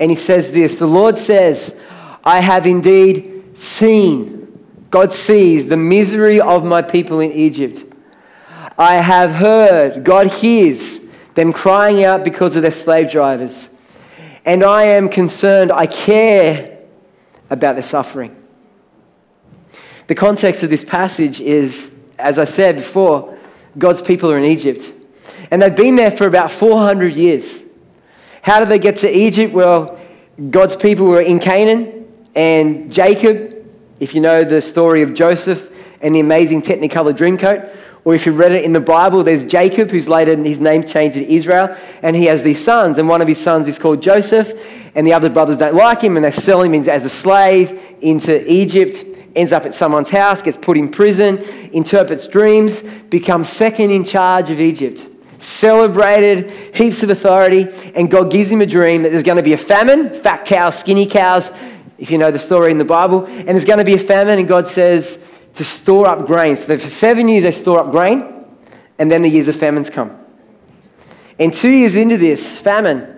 And 0.00 0.10
he 0.10 0.16
says 0.16 0.52
this 0.52 0.78
The 0.78 0.86
Lord 0.86 1.18
says, 1.18 1.80
I 2.24 2.40
have 2.40 2.66
indeed 2.66 3.56
seen, 3.58 4.64
God 4.90 5.12
sees 5.12 5.68
the 5.68 5.76
misery 5.76 6.40
of 6.40 6.64
my 6.64 6.82
people 6.82 7.20
in 7.20 7.32
Egypt. 7.32 7.84
I 8.76 8.96
have 8.96 9.32
heard, 9.32 10.04
God 10.04 10.28
hears 10.28 11.00
them 11.34 11.52
crying 11.52 12.04
out 12.04 12.22
because 12.22 12.54
of 12.56 12.62
their 12.62 12.70
slave 12.70 13.10
drivers. 13.10 13.68
And 14.44 14.62
I 14.62 14.84
am 14.84 15.08
concerned, 15.08 15.72
I 15.72 15.86
care 15.86 16.78
about 17.50 17.74
their 17.74 17.82
suffering. 17.82 18.34
The 20.06 20.14
context 20.14 20.62
of 20.62 20.70
this 20.70 20.84
passage 20.84 21.40
is 21.40 21.90
as 22.18 22.38
I 22.38 22.44
said 22.44 22.76
before, 22.76 23.38
God's 23.76 24.02
people 24.02 24.30
are 24.30 24.38
in 24.38 24.44
Egypt. 24.44 24.92
And 25.50 25.62
they've 25.62 25.74
been 25.74 25.96
there 25.96 26.10
for 26.10 26.26
about 26.26 26.50
400 26.50 27.14
years. 27.14 27.62
How 28.42 28.60
did 28.60 28.68
they 28.68 28.78
get 28.78 28.96
to 28.96 29.10
Egypt? 29.10 29.52
Well, 29.54 29.98
God's 30.50 30.76
people 30.76 31.06
were 31.06 31.20
in 31.20 31.40
Canaan, 31.40 32.06
and 32.34 32.92
Jacob, 32.92 33.66
if 33.98 34.14
you 34.14 34.20
know 34.20 34.44
the 34.44 34.60
story 34.60 35.02
of 35.02 35.12
Joseph 35.12 35.70
and 36.00 36.14
the 36.14 36.20
amazing 36.20 36.62
Technicolor 36.62 37.12
Dreamcoat, 37.12 37.74
or 38.04 38.14
if 38.14 38.24
you 38.24 38.32
read 38.32 38.52
it 38.52 38.64
in 38.64 38.72
the 38.72 38.80
Bible, 38.80 39.24
there's 39.24 39.44
Jacob, 39.44 39.90
who's 39.90 40.08
later 40.08 40.36
his 40.36 40.60
name 40.60 40.84
changed 40.84 41.18
to 41.18 41.32
Israel, 41.32 41.76
and 42.02 42.14
he 42.14 42.26
has 42.26 42.42
these 42.42 42.62
sons, 42.62 42.98
and 42.98 43.08
one 43.08 43.20
of 43.20 43.28
his 43.28 43.40
sons 43.40 43.66
is 43.66 43.78
called 43.78 44.00
Joseph, 44.00 44.52
and 44.94 45.06
the 45.06 45.12
other 45.12 45.28
brothers 45.28 45.58
don't 45.58 45.74
like 45.74 46.00
him, 46.00 46.16
and 46.16 46.24
they 46.24 46.30
sell 46.30 46.62
him 46.62 46.74
as 46.88 47.04
a 47.04 47.10
slave 47.10 47.80
into 48.00 48.50
Egypt 48.50 49.04
ends 49.34 49.52
up 49.52 49.64
at 49.64 49.74
someone's 49.74 50.10
house, 50.10 50.42
gets 50.42 50.56
put 50.56 50.76
in 50.76 50.90
prison, 50.90 51.38
interprets 51.72 52.26
dreams, 52.26 52.82
becomes 53.10 53.48
second 53.48 53.90
in 53.90 54.04
charge 54.04 54.50
of 54.50 54.60
Egypt. 54.60 55.06
Celebrated, 55.38 56.50
heaps 56.74 57.02
of 57.02 57.10
authority, 57.10 57.68
and 57.94 58.10
God 58.10 58.30
gives 58.30 58.50
him 58.50 58.60
a 58.60 58.66
dream 58.66 59.02
that 59.02 59.10
there's 59.10 59.22
going 59.22 59.36
to 59.36 59.42
be 59.42 59.52
a 59.52 59.58
famine, 59.58 60.20
fat 60.22 60.44
cows, 60.44 60.78
skinny 60.78 61.06
cows, 61.06 61.50
if 61.98 62.10
you 62.10 62.18
know 62.18 62.30
the 62.30 62.38
story 62.38 62.70
in 62.70 62.78
the 62.78 62.84
Bible, 62.84 63.24
and 63.26 63.48
there's 63.48 63.64
going 63.64 63.78
to 63.78 63.84
be 63.84 63.94
a 63.94 63.98
famine, 63.98 64.38
and 64.38 64.48
God 64.48 64.68
says 64.68 65.18
to 65.54 65.64
store 65.64 66.06
up 66.06 66.26
grain. 66.26 66.56
So 66.56 66.78
for 66.78 66.88
seven 66.88 67.28
years 67.28 67.42
they 67.44 67.52
store 67.52 67.80
up 67.80 67.90
grain, 67.90 68.44
and 68.98 69.10
then 69.10 69.22
the 69.22 69.28
years 69.28 69.48
of 69.48 69.56
famines 69.56 69.90
come. 69.90 70.16
And 71.38 71.52
two 71.52 71.68
years 71.68 71.94
into 71.94 72.16
this 72.16 72.58
famine, 72.58 73.14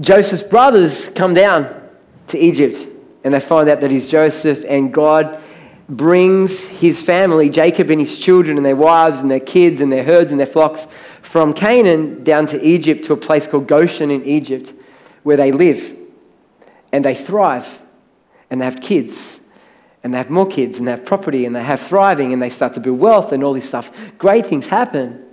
Joseph's 0.00 0.42
brothers 0.42 1.08
come 1.08 1.34
down 1.34 1.88
to 2.28 2.38
Egypt 2.38 2.86
and 3.24 3.34
they 3.34 3.40
find 3.40 3.68
out 3.68 3.80
that 3.80 3.90
he's 3.90 4.08
Joseph, 4.08 4.64
and 4.68 4.92
God 4.92 5.42
brings 5.88 6.62
his 6.64 7.02
family, 7.02 7.50
Jacob 7.50 7.90
and 7.90 8.00
his 8.00 8.16
children, 8.16 8.56
and 8.56 8.64
their 8.64 8.76
wives, 8.76 9.20
and 9.20 9.30
their 9.30 9.40
kids, 9.40 9.80
and 9.80 9.90
their 9.90 10.04
herds, 10.04 10.30
and 10.30 10.38
their 10.38 10.46
flocks, 10.46 10.86
from 11.22 11.52
Canaan 11.52 12.22
down 12.24 12.46
to 12.46 12.62
Egypt 12.62 13.04
to 13.06 13.12
a 13.12 13.16
place 13.16 13.46
called 13.46 13.66
Goshen 13.66 14.10
in 14.10 14.24
Egypt, 14.24 14.72
where 15.22 15.36
they 15.36 15.52
live. 15.52 15.96
And 16.92 17.04
they 17.04 17.14
thrive, 17.14 17.78
and 18.50 18.60
they 18.60 18.64
have 18.64 18.80
kids, 18.80 19.40
and 20.02 20.14
they 20.14 20.18
have 20.18 20.30
more 20.30 20.46
kids, 20.46 20.78
and 20.78 20.86
they 20.86 20.92
have 20.92 21.04
property, 21.04 21.44
and 21.44 21.54
they 21.54 21.62
have 21.62 21.80
thriving, 21.80 22.32
and 22.32 22.40
they 22.40 22.50
start 22.50 22.74
to 22.74 22.80
build 22.80 22.98
wealth, 22.98 23.32
and 23.32 23.44
all 23.44 23.52
this 23.52 23.68
stuff. 23.68 23.90
Great 24.16 24.46
things 24.46 24.66
happen. 24.66 25.24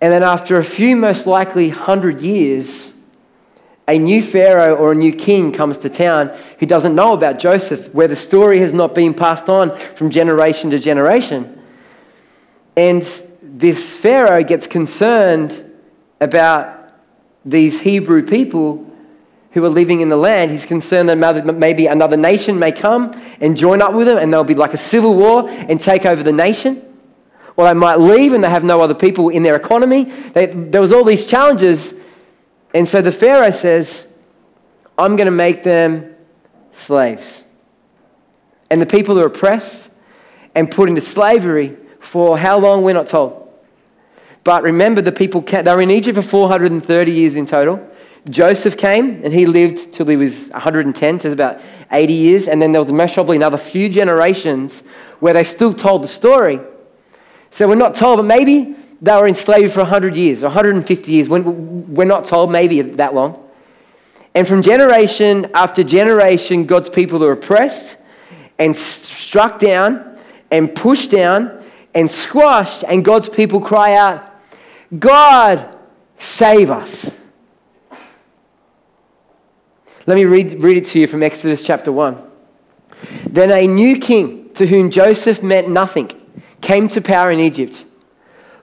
And 0.00 0.12
then 0.12 0.22
after 0.22 0.58
a 0.58 0.64
few, 0.64 0.96
most 0.96 1.26
likely, 1.26 1.68
hundred 1.68 2.20
years, 2.20 2.92
a 3.92 3.98
new 3.98 4.22
Pharaoh 4.22 4.74
or 4.74 4.92
a 4.92 4.94
new 4.94 5.12
king 5.12 5.52
comes 5.52 5.76
to 5.78 5.90
town 5.90 6.34
who 6.58 6.64
doesn't 6.64 6.94
know 6.94 7.12
about 7.12 7.38
Joseph, 7.38 7.92
where 7.92 8.08
the 8.08 8.16
story 8.16 8.58
has 8.60 8.72
not 8.72 8.94
been 8.94 9.12
passed 9.12 9.50
on 9.50 9.76
from 9.76 10.10
generation 10.10 10.70
to 10.70 10.78
generation. 10.78 11.60
And 12.74 13.02
this 13.42 13.90
Pharaoh 13.90 14.42
gets 14.42 14.66
concerned 14.66 15.70
about 16.22 16.94
these 17.44 17.80
Hebrew 17.80 18.24
people 18.24 18.90
who 19.50 19.62
are 19.62 19.68
living 19.68 20.00
in 20.00 20.08
the 20.08 20.16
land. 20.16 20.50
He's 20.50 20.64
concerned 20.64 21.10
that 21.10 21.58
maybe 21.58 21.86
another 21.86 22.16
nation 22.16 22.58
may 22.58 22.72
come 22.72 23.12
and 23.40 23.54
join 23.54 23.82
up 23.82 23.92
with 23.92 24.06
them, 24.06 24.16
and 24.16 24.32
there'll 24.32 24.44
be 24.44 24.54
like 24.54 24.72
a 24.72 24.78
civil 24.78 25.14
war 25.14 25.50
and 25.50 25.78
take 25.78 26.06
over 26.06 26.22
the 26.22 26.32
nation. 26.32 26.82
Or 27.58 27.66
they 27.66 27.74
might 27.74 28.00
leave 28.00 28.32
and 28.32 28.42
they 28.42 28.48
have 28.48 28.64
no 28.64 28.80
other 28.80 28.94
people 28.94 29.28
in 29.28 29.42
their 29.42 29.56
economy. 29.56 30.04
They, 30.04 30.46
there 30.46 30.80
was 30.80 30.92
all 30.92 31.04
these 31.04 31.26
challenges. 31.26 31.92
And 32.74 32.88
so 32.88 33.02
the 33.02 33.12
Pharaoh 33.12 33.50
says, 33.50 34.06
I'm 34.96 35.16
going 35.16 35.26
to 35.26 35.30
make 35.30 35.62
them 35.62 36.14
slaves. 36.72 37.44
And 38.70 38.80
the 38.80 38.86
people 38.86 39.18
are 39.18 39.26
oppressed 39.26 39.90
and 40.54 40.70
put 40.70 40.88
into 40.88 41.00
slavery 41.00 41.76
for 42.00 42.38
how 42.38 42.58
long, 42.58 42.82
we're 42.82 42.94
not 42.94 43.06
told. 43.06 43.38
But 44.44 44.62
remember, 44.62 45.02
the 45.02 45.12
people, 45.12 45.40
they 45.40 45.62
were 45.62 45.82
in 45.82 45.90
Egypt 45.90 46.16
for 46.16 46.22
430 46.22 47.12
years 47.12 47.36
in 47.36 47.46
total. 47.46 47.88
Joseph 48.28 48.76
came 48.76 49.24
and 49.24 49.32
he 49.32 49.46
lived 49.46 49.92
till 49.92 50.06
he 50.06 50.16
was 50.16 50.48
110, 50.48 51.20
so 51.20 51.32
about 51.32 51.60
80 51.90 52.12
years. 52.12 52.48
And 52.48 52.60
then 52.60 52.72
there 52.72 52.80
was 52.80 52.90
most 52.90 53.14
probably 53.14 53.36
another 53.36 53.56
few 53.56 53.88
generations 53.88 54.82
where 55.20 55.34
they 55.34 55.44
still 55.44 55.72
told 55.72 56.02
the 56.02 56.08
story. 56.08 56.60
So 57.50 57.68
we're 57.68 57.74
not 57.74 57.94
told, 57.94 58.18
but 58.18 58.24
maybe 58.24 58.74
they 59.02 59.12
were 59.12 59.26
enslaved 59.26 59.72
for 59.72 59.80
100 59.80 60.16
years 60.16 60.44
or 60.44 60.46
150 60.46 61.12
years. 61.12 61.28
We're 61.28 62.04
not 62.04 62.24
told, 62.26 62.52
maybe 62.52 62.80
that 62.82 63.14
long. 63.14 63.50
And 64.34 64.48
from 64.48 64.62
generation 64.62 65.50
after 65.54 65.82
generation, 65.82 66.64
God's 66.64 66.88
people 66.88 67.22
are 67.24 67.32
oppressed 67.32 67.96
and 68.58 68.76
struck 68.76 69.58
down 69.58 70.18
and 70.50 70.74
pushed 70.74 71.10
down 71.10 71.64
and 71.94 72.10
squashed, 72.10 72.84
and 72.84 73.04
God's 73.04 73.28
people 73.28 73.60
cry 73.60 73.94
out, 73.94 74.24
God, 74.98 75.76
save 76.16 76.70
us. 76.70 77.10
Let 80.06 80.14
me 80.14 80.24
read, 80.24 80.62
read 80.62 80.76
it 80.78 80.86
to 80.88 81.00
you 81.00 81.06
from 81.06 81.22
Exodus 81.22 81.62
chapter 81.62 81.92
1. 81.92 82.22
Then 83.26 83.50
a 83.50 83.66
new 83.66 83.98
king 83.98 84.50
to 84.54 84.66
whom 84.66 84.90
Joseph 84.90 85.42
meant 85.42 85.68
nothing 85.68 86.10
came 86.60 86.88
to 86.88 87.00
power 87.00 87.30
in 87.30 87.40
Egypt. 87.40 87.84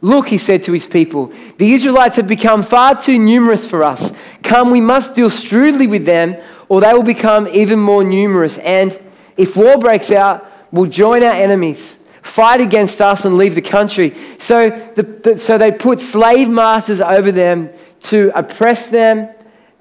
Look, 0.02 0.30
he 0.30 0.38
said 0.38 0.64
to 0.64 0.72
his 0.72 0.88
people, 0.88 1.34
the 1.58 1.74
Israelites 1.74 2.16
have 2.16 2.28
become 2.28 2.64
far 2.64 3.00
too 3.00 3.20
numerous 3.20 3.68
for 3.68 3.84
us. 3.84 4.14
Come, 4.44 4.72
we 4.72 4.80
must 4.80 5.16
deal 5.16 5.30
shrewdly 5.30 5.88
with 5.88 6.06
them, 6.06 6.38
or 6.70 6.80
they 6.80 6.94
will 6.94 7.04
become 7.04 7.48
even 7.50 7.80
more 7.80 8.04
numerous. 8.04 8.58
And 8.60 8.98
if 9.36 9.58
war 9.58 9.78
breaks 9.78 10.10
out, 10.10 10.50
we'll 10.72 10.90
join 10.90 11.24
our 11.24 11.34
enemies, 11.34 11.98
fight 12.22 12.62
against 12.62 13.02
us, 13.02 13.26
and 13.26 13.38
leave 13.38 13.56
the 13.56 13.62
country. 13.62 14.16
So, 14.40 14.70
the, 14.96 15.04
the, 15.04 15.40
so 15.40 15.58
they 15.58 15.72
put 15.72 16.00
slave 16.00 16.48
masters 16.48 17.02
over 17.02 17.32
them 17.32 17.70
to 18.04 18.32
oppress 18.36 18.88
them 18.88 19.30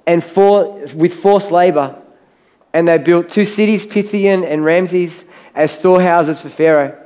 and 0.07 0.25
for, 0.25 0.85
with 0.95 1.15
forced 1.15 1.53
labor. 1.53 1.97
And 2.73 2.89
they 2.89 2.99
built 2.99 3.29
two 3.29 3.45
cities, 3.45 3.87
Pithom 3.87 4.45
and 4.45 4.65
Ramses, 4.65 5.25
as 5.55 5.71
storehouses 5.71 6.43
for 6.43 6.49
Pharaoh. 6.49 7.01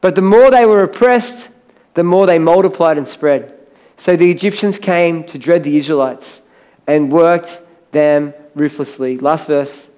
But 0.00 0.16
the 0.16 0.22
more 0.22 0.50
they 0.50 0.66
were 0.66 0.82
oppressed, 0.82 1.48
the 1.94 2.04
more 2.04 2.26
they 2.26 2.38
multiplied 2.38 2.98
and 2.98 3.08
spread. 3.08 3.54
So 3.96 4.16
the 4.16 4.30
Egyptians 4.30 4.78
came 4.78 5.24
to 5.24 5.38
dread 5.38 5.64
the 5.64 5.76
Israelites 5.76 6.40
and 6.86 7.10
worked 7.10 7.60
them 7.92 8.34
ruthlessly. 8.54 9.18
Last 9.18 9.46
verse. 9.46 9.88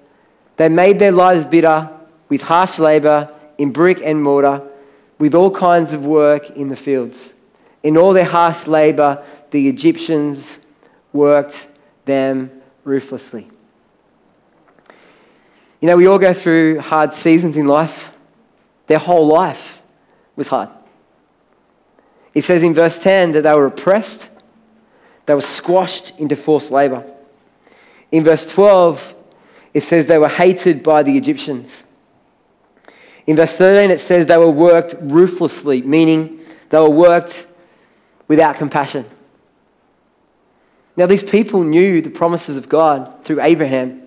They 0.57 0.69
made 0.69 0.99
their 0.99 1.11
lives 1.11 1.45
bitter 1.45 1.89
with 2.29 2.41
harsh 2.41 2.79
labor 2.79 3.33
in 3.57 3.71
brick 3.71 4.01
and 4.03 4.21
mortar, 4.21 4.61
with 5.17 5.33
all 5.33 5.49
kinds 5.49 5.93
of 5.93 6.05
work 6.05 6.51
in 6.51 6.69
the 6.69 6.75
fields. 6.75 7.33
In 7.83 7.97
all 7.97 8.13
their 8.13 8.25
harsh 8.25 8.67
labor, 8.67 9.23
the 9.51 9.67
Egyptians 9.67 10.59
worked 11.13 11.67
them 12.05 12.51
ruthlessly. 12.83 13.49
You 15.79 15.87
know, 15.87 15.95
we 15.95 16.07
all 16.07 16.19
go 16.19 16.33
through 16.33 16.79
hard 16.79 17.13
seasons 17.13 17.57
in 17.57 17.67
life. 17.67 18.11
Their 18.87 18.99
whole 18.99 19.27
life 19.27 19.81
was 20.35 20.47
hard. 20.47 20.69
He 22.37 22.41
says 22.41 22.61
in 22.61 22.75
verse 22.75 22.99
10 22.99 23.31
that 23.31 23.41
they 23.41 23.55
were 23.55 23.65
oppressed, 23.65 24.29
they 25.25 25.33
were 25.33 25.41
squashed 25.41 26.13
into 26.19 26.35
forced 26.35 26.69
labor. 26.69 27.03
In 28.11 28.23
verse 28.23 28.47
12, 28.51 29.15
it 29.73 29.81
says 29.81 30.05
they 30.05 30.19
were 30.19 30.29
hated 30.29 30.83
by 30.83 31.01
the 31.01 31.17
Egyptians. 31.17 31.83
In 33.25 33.37
verse 33.37 33.57
13, 33.57 33.89
it 33.89 34.01
says 34.01 34.27
they 34.27 34.37
were 34.37 34.51
worked 34.51 34.93
ruthlessly, 34.99 35.81
meaning 35.81 36.39
they 36.69 36.77
were 36.77 36.91
worked 36.91 37.47
without 38.27 38.57
compassion. 38.57 39.09
Now, 40.95 41.07
these 41.07 41.23
people 41.23 41.63
knew 41.63 42.03
the 42.03 42.11
promises 42.11 42.55
of 42.55 42.69
God 42.69 43.25
through 43.25 43.41
Abraham. 43.41 44.06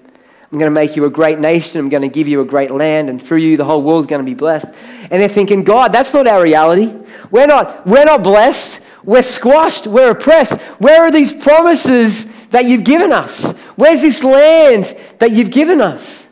I'm 0.52 0.58
going 0.58 0.70
to 0.70 0.74
make 0.74 0.96
you 0.96 1.04
a 1.04 1.10
great 1.10 1.38
nation. 1.38 1.78
I'm 1.78 1.88
going 1.88 2.02
to 2.02 2.08
give 2.08 2.26
you 2.26 2.40
a 2.40 2.44
great 2.44 2.72
land, 2.72 3.08
and 3.08 3.22
through 3.22 3.38
you, 3.38 3.56
the 3.56 3.64
whole 3.64 3.82
world 3.82 4.02
is 4.02 4.06
going 4.08 4.24
to 4.24 4.28
be 4.28 4.34
blessed. 4.34 4.66
And 5.10 5.22
they're 5.22 5.28
thinking, 5.28 5.62
God, 5.62 5.92
that's 5.92 6.12
not 6.12 6.26
our 6.26 6.42
reality. 6.42 6.92
We're 7.30 7.46
not, 7.46 7.86
we're 7.86 8.04
not 8.04 8.24
blessed. 8.24 8.80
We're 9.04 9.22
squashed. 9.22 9.86
We're 9.86 10.10
oppressed. 10.10 10.60
Where 10.78 11.02
are 11.02 11.12
these 11.12 11.32
promises 11.32 12.26
that 12.48 12.64
you've 12.64 12.82
given 12.82 13.12
us? 13.12 13.56
Where's 13.76 14.00
this 14.00 14.24
land 14.24 14.96
that 15.18 15.30
you've 15.30 15.52
given 15.52 15.80
us? 15.80 16.26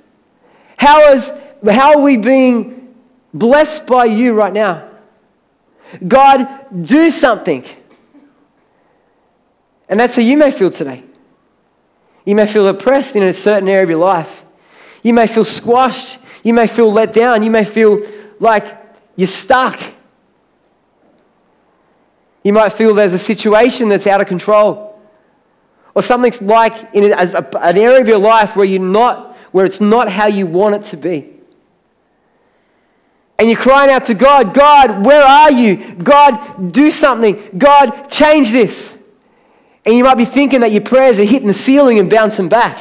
How, 0.76 1.12
is, 1.12 1.32
how 1.64 1.98
are 1.98 2.02
we 2.02 2.16
being 2.16 2.94
blessed 3.32 3.86
by 3.86 4.06
you 4.06 4.32
right 4.32 4.52
now? 4.52 4.90
God, 6.06 6.66
do 6.82 7.10
something. 7.10 7.64
And 9.88 9.98
that's 9.98 10.16
how 10.16 10.22
you 10.22 10.36
may 10.36 10.50
feel 10.50 10.70
today. 10.70 11.04
You 12.28 12.34
may 12.34 12.44
feel 12.44 12.68
oppressed 12.68 13.16
in 13.16 13.22
a 13.22 13.32
certain 13.32 13.70
area 13.70 13.84
of 13.84 13.88
your 13.88 14.00
life. 14.00 14.44
You 15.02 15.14
may 15.14 15.26
feel 15.26 15.46
squashed. 15.46 16.18
You 16.42 16.52
may 16.52 16.66
feel 16.66 16.92
let 16.92 17.14
down. 17.14 17.42
You 17.42 17.50
may 17.50 17.64
feel 17.64 18.02
like 18.38 18.66
you're 19.16 19.26
stuck. 19.26 19.80
You 22.44 22.52
might 22.52 22.74
feel 22.74 22.92
there's 22.92 23.14
a 23.14 23.18
situation 23.18 23.88
that's 23.88 24.06
out 24.06 24.20
of 24.20 24.26
control. 24.26 25.00
Or 25.94 26.02
something's 26.02 26.42
like 26.42 26.94
in 26.94 27.04
an 27.04 27.78
area 27.78 28.02
of 28.02 28.06
your 28.06 28.18
life 28.18 28.56
where, 28.56 28.66
you're 28.66 28.82
not, 28.82 29.34
where 29.52 29.64
it's 29.64 29.80
not 29.80 30.10
how 30.10 30.26
you 30.26 30.46
want 30.46 30.74
it 30.74 30.84
to 30.90 30.98
be. 30.98 31.32
And 33.38 33.48
you're 33.48 33.58
crying 33.58 33.90
out 33.90 34.04
to 34.04 34.12
God, 34.12 34.52
God, 34.52 35.02
where 35.02 35.24
are 35.24 35.50
you? 35.50 35.94
God, 35.94 36.72
do 36.72 36.90
something. 36.90 37.52
God, 37.56 38.10
change 38.10 38.52
this. 38.52 38.97
And 39.84 39.96
you 39.96 40.04
might 40.04 40.16
be 40.16 40.24
thinking 40.24 40.60
that 40.60 40.72
your 40.72 40.82
prayers 40.82 41.18
are 41.18 41.24
hitting 41.24 41.48
the 41.48 41.54
ceiling 41.54 41.98
and 41.98 42.10
bouncing 42.10 42.48
back. 42.48 42.78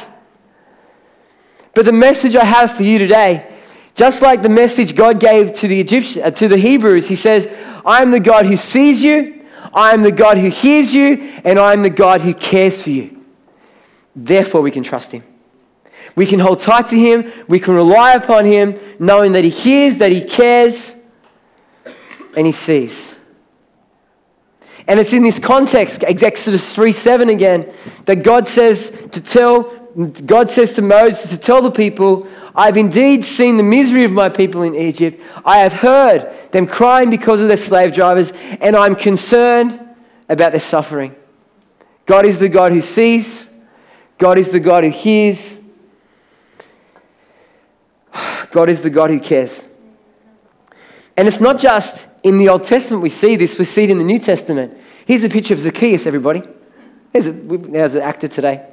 But 1.74 1.84
the 1.84 1.92
message 1.92 2.34
I 2.34 2.44
have 2.44 2.76
for 2.76 2.82
you 2.82 2.98
today, 2.98 3.50
just 3.94 4.22
like 4.22 4.42
the 4.42 4.48
message 4.48 4.94
God 4.94 5.20
gave 5.20 5.52
to 5.54 5.68
the 5.68 5.80
Egyptians, 5.80 6.24
uh, 6.24 6.30
to 6.32 6.48
the 6.48 6.56
Hebrews, 6.56 7.08
He 7.08 7.16
says, 7.16 7.48
I 7.84 8.02
am 8.02 8.10
the 8.10 8.20
God 8.20 8.46
who 8.46 8.56
sees 8.56 9.02
you, 9.02 9.44
I 9.72 9.92
am 9.92 10.02
the 10.02 10.12
God 10.12 10.38
who 10.38 10.48
hears 10.48 10.92
you, 10.92 11.40
and 11.44 11.58
I 11.58 11.72
am 11.72 11.82
the 11.82 11.90
God 11.90 12.20
who 12.20 12.34
cares 12.34 12.82
for 12.82 12.90
you. 12.90 13.24
Therefore, 14.14 14.60
we 14.60 14.70
can 14.70 14.82
trust 14.82 15.12
Him. 15.12 15.22
We 16.16 16.26
can 16.26 16.40
hold 16.40 16.60
tight 16.60 16.88
to 16.88 16.98
Him. 16.98 17.30
We 17.46 17.60
can 17.60 17.74
rely 17.74 18.14
upon 18.14 18.44
Him, 18.44 18.78
knowing 18.98 19.32
that 19.32 19.44
He 19.44 19.50
hears, 19.50 19.98
that 19.98 20.10
He 20.10 20.22
cares, 20.24 20.96
and 22.36 22.46
He 22.46 22.52
sees. 22.52 23.14
And 24.88 24.98
it's 24.98 25.12
in 25.12 25.22
this 25.22 25.38
context, 25.38 26.02
Exodus 26.02 26.74
3 26.74 26.94
7 26.94 27.28
again, 27.28 27.70
that 28.06 28.22
God 28.22 28.48
says 28.48 28.90
to 29.12 29.20
tell, 29.20 29.64
God 30.24 30.48
says 30.48 30.72
to 30.72 30.82
Moses 30.82 31.28
to 31.28 31.36
tell 31.36 31.60
the 31.60 31.70
people, 31.70 32.26
I've 32.54 32.78
indeed 32.78 33.26
seen 33.26 33.58
the 33.58 33.62
misery 33.62 34.04
of 34.04 34.12
my 34.12 34.30
people 34.30 34.62
in 34.62 34.74
Egypt. 34.74 35.20
I 35.44 35.58
have 35.58 35.74
heard 35.74 36.34
them 36.52 36.66
crying 36.66 37.10
because 37.10 37.42
of 37.42 37.48
their 37.48 37.58
slave 37.58 37.92
drivers, 37.92 38.32
and 38.60 38.74
I'm 38.74 38.96
concerned 38.96 39.78
about 40.26 40.52
their 40.52 40.60
suffering. 40.60 41.14
God 42.06 42.24
is 42.24 42.38
the 42.38 42.48
God 42.48 42.72
who 42.72 42.80
sees, 42.80 43.46
God 44.16 44.38
is 44.38 44.50
the 44.50 44.58
God 44.58 44.84
who 44.84 44.90
hears, 44.90 45.58
God 48.50 48.70
is 48.70 48.80
the 48.80 48.90
God 48.90 49.10
who 49.10 49.20
cares. 49.20 49.66
And 51.14 51.28
it's 51.28 51.40
not 51.40 51.58
just 51.58 52.07
in 52.22 52.38
the 52.38 52.48
Old 52.48 52.64
Testament 52.64 53.02
we 53.02 53.10
see 53.10 53.36
this, 53.36 53.58
we 53.58 53.64
see 53.64 53.84
it 53.84 53.90
in 53.90 53.98
the 53.98 54.04
New 54.04 54.18
Testament. 54.18 54.76
Here's 55.06 55.24
a 55.24 55.28
picture 55.28 55.54
of 55.54 55.60
Zacchaeus, 55.60 56.06
everybody. 56.06 56.42
There's, 57.12 57.26
a, 57.26 57.30
an 57.30 58.02
actor 58.02 58.28
today. 58.28 58.66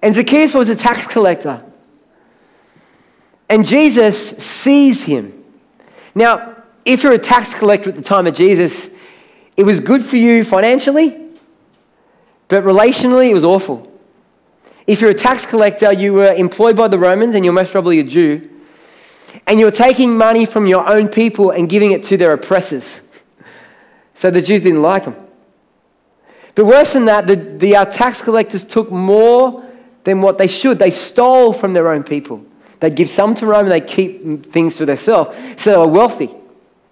And 0.00 0.14
Zacchaeus 0.14 0.54
was 0.54 0.68
a 0.68 0.76
tax 0.76 1.06
collector. 1.06 1.64
And 3.48 3.66
Jesus 3.66 4.30
sees 4.38 5.04
him. 5.04 5.44
Now, 6.14 6.56
if 6.84 7.02
you're 7.02 7.12
a 7.12 7.18
tax 7.18 7.54
collector 7.54 7.90
at 7.90 7.96
the 7.96 8.02
time 8.02 8.26
of 8.26 8.34
Jesus, 8.34 8.90
it 9.56 9.64
was 9.64 9.80
good 9.80 10.04
for 10.04 10.16
you 10.16 10.44
financially, 10.44 11.18
but 12.48 12.64
relationally, 12.64 13.30
it 13.30 13.34
was 13.34 13.44
awful. 13.44 13.90
If 14.86 15.00
you're 15.00 15.10
a 15.10 15.14
tax 15.14 15.46
collector, 15.46 15.92
you 15.92 16.14
were 16.14 16.32
employed 16.32 16.76
by 16.76 16.88
the 16.88 16.98
Romans, 16.98 17.34
and 17.34 17.44
you're 17.44 17.54
most 17.54 17.72
probably 17.72 18.00
a 18.00 18.04
Jew, 18.04 18.50
and 19.46 19.58
you're 19.58 19.70
taking 19.70 20.16
money 20.16 20.44
from 20.44 20.66
your 20.66 20.88
own 20.88 21.08
people 21.08 21.50
and 21.50 21.68
giving 21.68 21.92
it 21.92 22.04
to 22.04 22.16
their 22.16 22.32
oppressors. 22.32 23.00
So 24.14 24.30
the 24.30 24.42
Jews 24.42 24.60
didn't 24.62 24.82
like 24.82 25.04
him. 25.04 25.16
But 26.54 26.66
worse 26.66 26.92
than 26.92 27.06
that, 27.06 27.26
the, 27.26 27.36
the 27.36 27.76
uh, 27.76 27.84
tax 27.86 28.22
collectors 28.22 28.64
took 28.64 28.90
more 28.90 29.64
than 30.04 30.20
what 30.20 30.38
they 30.38 30.46
should. 30.46 30.78
They 30.78 30.90
stole 30.90 31.52
from 31.52 31.72
their 31.72 31.90
own 31.90 32.02
people. 32.02 32.44
They'd 32.80 32.94
give 32.94 33.08
some 33.08 33.34
to 33.36 33.46
Rome 33.46 33.64
and 33.64 33.72
they'd 33.72 33.86
keep 33.86 34.46
things 34.46 34.76
for 34.76 34.84
themselves. 34.84 35.36
So 35.56 35.70
they 35.70 35.78
were 35.78 35.86
wealthy. 35.86 36.30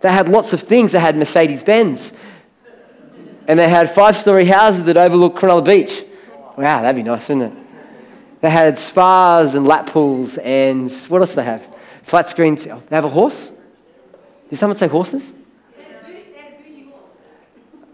They 0.00 0.10
had 0.10 0.28
lots 0.28 0.52
of 0.52 0.62
things. 0.62 0.92
They 0.92 1.00
had 1.00 1.16
Mercedes 1.16 1.62
Benz. 1.62 2.12
And 3.46 3.58
they 3.58 3.68
had 3.68 3.92
five 3.92 4.16
story 4.16 4.44
houses 4.44 4.84
that 4.84 4.96
overlooked 4.96 5.38
Cronulla 5.38 5.64
Beach. 5.64 6.04
Wow, 6.56 6.82
that'd 6.82 6.96
be 6.96 7.02
nice, 7.02 7.28
wouldn't 7.28 7.52
it? 7.52 7.58
They 8.40 8.50
had 8.50 8.78
spas 8.78 9.54
and 9.54 9.66
lap 9.66 9.86
pools 9.86 10.38
and 10.38 10.90
what 11.08 11.20
else 11.20 11.30
do 11.30 11.36
they 11.36 11.44
have? 11.44 11.66
Flat 12.02 12.28
screens. 12.28 12.64
They 12.64 12.70
have 12.96 13.04
a 13.04 13.08
horse? 13.08 13.52
Did 14.48 14.58
someone 14.58 14.76
say 14.76 14.88
horses? 14.88 15.32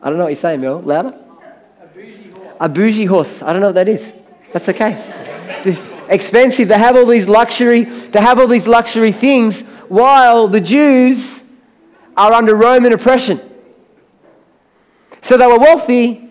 I 0.03 0.09
don't 0.09 0.19
know 0.19 0.25
what 0.25 0.31
you're 0.31 0.37
saying, 0.37 0.61
Mel. 0.61 0.81
Louder? 0.81 1.19
A 1.83 1.87
bougie 1.89 2.31
horse. 2.31 2.57
A 2.61 2.69
bougie 2.69 3.05
horse. 3.05 3.43
I 3.43 3.53
don't 3.53 3.61
know 3.61 3.69
what 3.69 3.75
that 3.75 3.89
is. 3.89 4.15
That's 4.53 4.69
okay. 4.69 5.03
Expensive. 6.09 6.69
They 6.69 6.79
have 6.79 6.97
all 6.97 7.07
these 7.07 7.29
luxury, 7.29 7.85
they 7.85 8.21
have 8.21 8.39
all 8.39 8.47
these 8.47 8.67
luxury 8.67 9.11
things 9.13 9.63
while 9.89 10.49
the 10.49 10.61
Jews 10.61 11.43
are 12.17 12.33
under 12.33 12.55
Roman 12.55 12.93
oppression. 12.93 13.41
So 15.23 15.37
they 15.37 15.47
were 15.47 15.59
wealthy, 15.59 16.31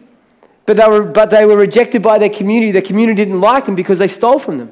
but 0.65 0.77
they 0.77 0.87
were, 0.87 1.03
but 1.03 1.29
they 1.29 1.45
were 1.45 1.57
rejected 1.57 2.01
by 2.01 2.17
their 2.17 2.29
community. 2.29 2.71
Their 2.71 2.81
community 2.81 3.25
didn't 3.25 3.41
like 3.41 3.65
them 3.65 3.75
because 3.75 3.99
they 3.99 4.07
stole 4.07 4.39
from 4.39 4.57
them. 4.57 4.71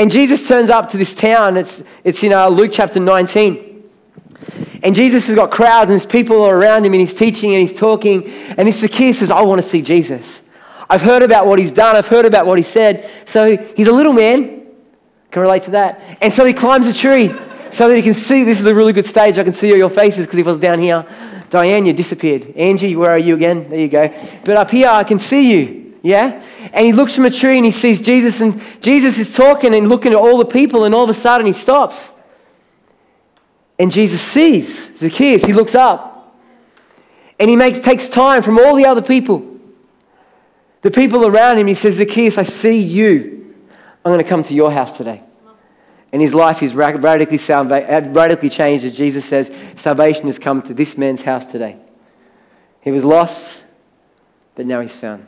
And 0.00 0.10
Jesus 0.10 0.48
turns 0.48 0.70
up 0.70 0.88
to 0.92 0.96
this 0.96 1.14
town. 1.14 1.58
It's, 1.58 1.82
it's 2.04 2.24
in 2.24 2.32
uh, 2.32 2.48
Luke 2.48 2.70
chapter 2.72 2.98
19. 2.98 3.84
And 4.82 4.94
Jesus 4.94 5.26
has 5.26 5.36
got 5.36 5.50
crowds 5.50 5.90
and 5.90 6.08
people 6.08 6.46
around 6.46 6.86
him 6.86 6.94
and 6.94 7.02
he's 7.02 7.12
teaching 7.12 7.52
and 7.54 7.60
he's 7.60 7.78
talking. 7.78 8.26
And 8.26 8.66
this 8.66 8.80
Zacchaeus 8.80 9.18
says, 9.18 9.30
I 9.30 9.42
want 9.42 9.60
to 9.60 9.68
see 9.68 9.82
Jesus. 9.82 10.40
I've 10.88 11.02
heard 11.02 11.22
about 11.22 11.46
what 11.46 11.58
he's 11.58 11.70
done. 11.70 11.96
I've 11.96 12.06
heard 12.06 12.24
about 12.24 12.46
what 12.46 12.56
he 12.56 12.62
said. 12.62 13.10
So 13.26 13.58
he's 13.76 13.88
a 13.88 13.92
little 13.92 14.14
man. 14.14 14.68
Can 15.30 15.42
relate 15.42 15.64
to 15.64 15.72
that. 15.72 16.00
And 16.22 16.32
so 16.32 16.46
he 16.46 16.54
climbs 16.54 16.86
a 16.86 16.94
tree 16.94 17.28
so 17.70 17.86
that 17.86 17.94
he 17.94 18.00
can 18.00 18.14
see. 18.14 18.42
This 18.42 18.58
is 18.58 18.64
a 18.64 18.74
really 18.74 18.94
good 18.94 19.04
stage. 19.04 19.36
I 19.36 19.44
can 19.44 19.52
see 19.52 19.70
all 19.70 19.76
your 19.76 19.90
faces 19.90 20.24
because 20.24 20.38
if 20.38 20.46
I 20.46 20.50
was 20.50 20.58
down 20.58 20.78
here, 20.78 21.04
Diane, 21.50 21.84
you 21.84 21.92
disappeared. 21.92 22.56
Angie, 22.56 22.96
where 22.96 23.10
are 23.10 23.18
you 23.18 23.34
again? 23.34 23.68
There 23.68 23.78
you 23.78 23.88
go. 23.88 24.08
But 24.46 24.56
up 24.56 24.70
here, 24.70 24.88
I 24.88 25.04
can 25.04 25.20
see 25.20 25.52
you. 25.52 25.89
Yeah? 26.02 26.42
And 26.72 26.86
he 26.86 26.92
looks 26.92 27.14
from 27.14 27.26
a 27.26 27.30
tree 27.30 27.56
and 27.56 27.64
he 27.64 27.72
sees 27.72 28.00
Jesus, 28.00 28.40
and 28.40 28.62
Jesus 28.80 29.18
is 29.18 29.34
talking 29.34 29.74
and 29.74 29.88
looking 29.88 30.12
at 30.12 30.18
all 30.18 30.38
the 30.38 30.44
people, 30.44 30.84
and 30.84 30.94
all 30.94 31.04
of 31.04 31.10
a 31.10 31.14
sudden 31.14 31.46
he 31.46 31.52
stops. 31.52 32.12
And 33.78 33.90
Jesus 33.90 34.20
sees 34.20 34.96
Zacchaeus. 34.98 35.44
He 35.44 35.52
looks 35.52 35.74
up. 35.74 36.36
And 37.38 37.48
he 37.48 37.56
makes, 37.56 37.80
takes 37.80 38.10
time 38.10 38.42
from 38.42 38.58
all 38.58 38.76
the 38.76 38.84
other 38.84 39.00
people, 39.00 39.58
the 40.82 40.90
people 40.90 41.26
around 41.26 41.58
him. 41.58 41.66
He 41.66 41.74
says, 41.74 41.94
Zacchaeus, 41.94 42.36
I 42.36 42.42
see 42.42 42.82
you. 42.82 43.54
I'm 44.04 44.12
going 44.12 44.22
to 44.22 44.28
come 44.28 44.42
to 44.42 44.54
your 44.54 44.70
house 44.70 44.96
today. 44.96 45.22
And 46.12 46.20
his 46.20 46.34
life 46.34 46.62
is 46.62 46.74
radically, 46.74 47.38
uh, 47.48 48.00
radically 48.10 48.50
changed 48.50 48.84
as 48.84 48.96
Jesus 48.96 49.24
says, 49.24 49.50
Salvation 49.76 50.26
has 50.26 50.38
come 50.38 50.60
to 50.62 50.74
this 50.74 50.98
man's 50.98 51.22
house 51.22 51.46
today. 51.46 51.78
He 52.82 52.90
was 52.90 53.04
lost, 53.04 53.64
but 54.54 54.66
now 54.66 54.80
he's 54.80 54.96
found. 54.96 55.26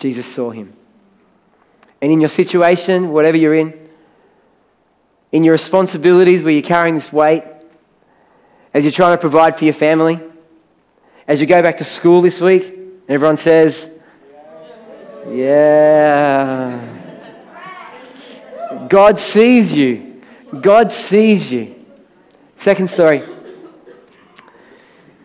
Jesus 0.00 0.24
saw 0.26 0.50
him. 0.50 0.72
And 2.00 2.10
in 2.10 2.20
your 2.20 2.30
situation, 2.30 3.10
whatever 3.10 3.36
you're 3.36 3.54
in, 3.54 3.78
in 5.30 5.44
your 5.44 5.52
responsibilities 5.52 6.42
where 6.42 6.52
you're 6.52 6.62
carrying 6.62 6.94
this 6.94 7.12
weight, 7.12 7.44
as 8.72 8.82
you're 8.84 8.92
trying 8.92 9.16
to 9.16 9.20
provide 9.20 9.58
for 9.58 9.64
your 9.66 9.74
family, 9.74 10.18
as 11.28 11.40
you 11.40 11.46
go 11.46 11.62
back 11.62 11.76
to 11.76 11.84
school 11.84 12.22
this 12.22 12.40
week, 12.40 12.66
and 12.66 13.10
everyone 13.10 13.36
says, 13.36 13.98
Yeah. 15.28 16.96
God 18.88 19.20
sees 19.20 19.72
you. 19.72 20.22
God 20.60 20.90
sees 20.90 21.52
you. 21.52 21.84
Second 22.56 22.88
story. 22.88 23.22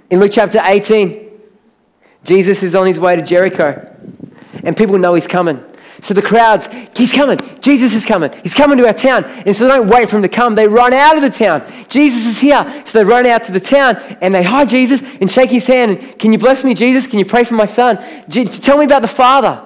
In 0.10 0.20
Luke 0.20 0.32
chapter 0.34 0.62
18, 0.64 1.32
Jesus 2.26 2.62
is 2.62 2.76
on 2.76 2.88
his 2.88 3.00
way 3.00 3.16
to 3.16 3.22
Jericho 3.22 3.96
and 4.64 4.76
people 4.76 4.98
know 4.98 5.14
he's 5.14 5.28
coming. 5.28 5.64
So 6.02 6.14
the 6.14 6.22
crowds, 6.22 6.68
he's 6.96 7.12
coming. 7.12 7.40
Jesus 7.62 7.94
is 7.94 8.06
coming. 8.06 8.32
He's 8.44 8.54
coming 8.54 8.78
to 8.78 8.88
our 8.88 8.94
town. 8.94 9.24
And 9.24 9.56
so 9.56 9.64
they 9.64 9.72
don't 9.72 9.88
wait 9.88 10.10
for 10.10 10.18
him 10.18 10.24
to 10.24 10.30
come. 10.30 10.56
They 10.56 10.68
run 10.68 10.94
out 10.94 11.16
of 11.16 11.22
the 11.22 11.30
town. 11.30 11.64
Jesus 11.88 12.26
is 12.26 12.40
here. 12.40 12.84
So 12.86 13.00
they 13.00 13.06
run 13.06 13.26
out 13.26 13.46
to 13.46 13.52
the 13.52 13.60
town 13.60 13.96
and 14.22 14.36
they 14.36 14.44
hi 14.44 14.66
Jesus 14.66 15.02
and 15.02 15.32
shake 15.32 15.50
his 15.50 15.66
hand. 15.66 15.92
And, 15.92 16.20
Can 16.20 16.32
you 16.32 16.38
bless 16.38 16.64
me, 16.64 16.74
Jesus? 16.74 17.08
Can 17.08 17.20
you 17.20 17.26
pray 17.26 17.44
for 17.44 17.56
my 17.56 17.66
son? 17.66 17.98
Tell 18.30 18.78
me 18.78 18.86
about 18.86 19.04
the 19.04 19.08
Father. 19.08 19.66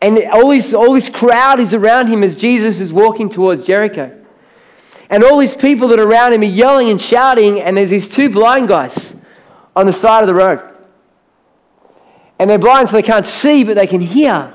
And 0.00 0.18
all 0.32 0.50
this, 0.50 0.72
all 0.72 0.92
this 0.92 1.08
crowd 1.08 1.60
is 1.60 1.74
around 1.74 2.08
him 2.08 2.22
as 2.22 2.36
Jesus 2.36 2.78
is 2.78 2.92
walking 2.92 3.28
towards 3.28 3.64
Jericho. 3.64 4.20
And 5.10 5.24
all 5.24 5.38
these 5.38 5.56
people 5.56 5.88
that 5.88 5.98
are 5.98 6.08
around 6.08 6.32
him 6.32 6.42
are 6.42 6.44
yelling 6.44 6.90
and 6.90 7.00
shouting. 7.00 7.60
And 7.60 7.76
there's 7.76 7.90
these 7.90 8.08
two 8.08 8.30
blind 8.30 8.68
guys 8.68 9.14
on 9.74 9.86
the 9.86 9.92
side 9.92 10.22
of 10.22 10.26
the 10.28 10.34
road. 10.34 10.73
And 12.38 12.50
they're 12.50 12.58
blind, 12.58 12.88
so 12.88 12.96
they 12.96 13.02
can't 13.02 13.26
see, 13.26 13.64
but 13.64 13.76
they 13.76 13.86
can 13.86 14.00
hear. 14.00 14.52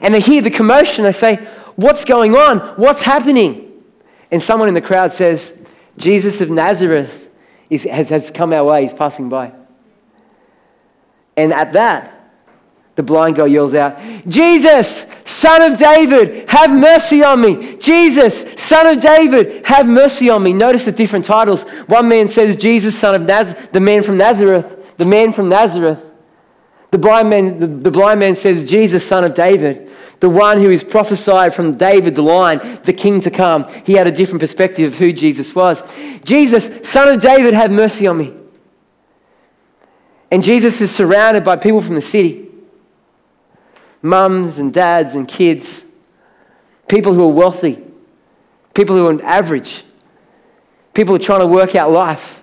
And 0.00 0.12
they 0.12 0.20
hear 0.20 0.42
the 0.42 0.50
commotion. 0.50 1.04
They 1.04 1.12
say, 1.12 1.36
What's 1.76 2.04
going 2.04 2.34
on? 2.34 2.58
What's 2.76 3.02
happening? 3.02 3.82
And 4.30 4.42
someone 4.42 4.68
in 4.68 4.74
the 4.74 4.80
crowd 4.80 5.12
says, 5.12 5.56
Jesus 5.98 6.40
of 6.40 6.50
Nazareth 6.50 7.28
is, 7.70 7.84
has, 7.84 8.08
has 8.08 8.30
come 8.30 8.52
our 8.52 8.64
way. 8.64 8.82
He's 8.82 8.94
passing 8.94 9.28
by. 9.28 9.52
And 11.36 11.52
at 11.52 11.74
that, 11.74 12.12
the 12.96 13.02
blind 13.02 13.36
girl 13.36 13.46
yells 13.46 13.74
out, 13.74 13.98
Jesus, 14.26 15.04
son 15.26 15.70
of 15.70 15.78
David, 15.78 16.48
have 16.48 16.72
mercy 16.72 17.22
on 17.22 17.42
me. 17.42 17.76
Jesus, 17.76 18.46
son 18.56 18.86
of 18.86 19.00
David, 19.00 19.66
have 19.66 19.86
mercy 19.86 20.30
on 20.30 20.42
me. 20.42 20.54
Notice 20.54 20.86
the 20.86 20.92
different 20.92 21.26
titles. 21.26 21.64
One 21.88 22.08
man 22.08 22.26
says, 22.26 22.56
Jesus, 22.56 22.98
son 22.98 23.14
of 23.14 23.22
Nazareth, 23.22 23.70
the 23.72 23.80
man 23.80 24.02
from 24.02 24.16
Nazareth, 24.16 24.96
the 24.96 25.04
man 25.04 25.34
from 25.34 25.50
Nazareth. 25.50 26.05
The 26.90 26.98
blind 26.98 27.30
man, 27.30 27.58
the, 27.58 27.66
the 27.66 27.90
blind 27.90 28.20
man 28.20 28.36
says, 28.36 28.68
Jesus, 28.68 29.06
son 29.06 29.24
of 29.24 29.34
David, 29.34 29.90
the 30.20 30.30
one 30.30 30.60
who 30.60 30.70
is 30.70 30.82
prophesied 30.82 31.54
from 31.54 31.76
David's 31.76 32.18
line, 32.18 32.80
the 32.84 32.92
king 32.92 33.20
to 33.20 33.30
come. 33.30 33.68
He 33.84 33.94
had 33.94 34.06
a 34.06 34.12
different 34.12 34.40
perspective 34.40 34.92
of 34.92 34.98
who 34.98 35.12
Jesus 35.12 35.54
was. 35.54 35.82
Jesus, 36.24 36.88
son 36.88 37.08
of 37.08 37.20
David, 37.20 37.54
have 37.54 37.70
mercy 37.70 38.06
on 38.06 38.18
me. 38.18 38.34
And 40.30 40.42
Jesus 40.42 40.80
is 40.80 40.94
surrounded 40.94 41.44
by 41.44 41.56
people 41.56 41.82
from 41.82 41.94
the 41.94 42.02
city 42.02 42.44
mums 44.02 44.58
and 44.58 44.72
dads 44.72 45.14
and 45.14 45.26
kids, 45.26 45.84
people 46.88 47.12
who 47.12 47.24
are 47.24 47.32
wealthy, 47.32 47.82
people 48.72 48.96
who 48.96 49.06
are 49.06 49.22
average, 49.24 49.84
people 50.94 51.12
who 51.12 51.16
are 51.16 51.24
trying 51.24 51.40
to 51.40 51.46
work 51.46 51.74
out 51.74 51.90
life. 51.90 52.40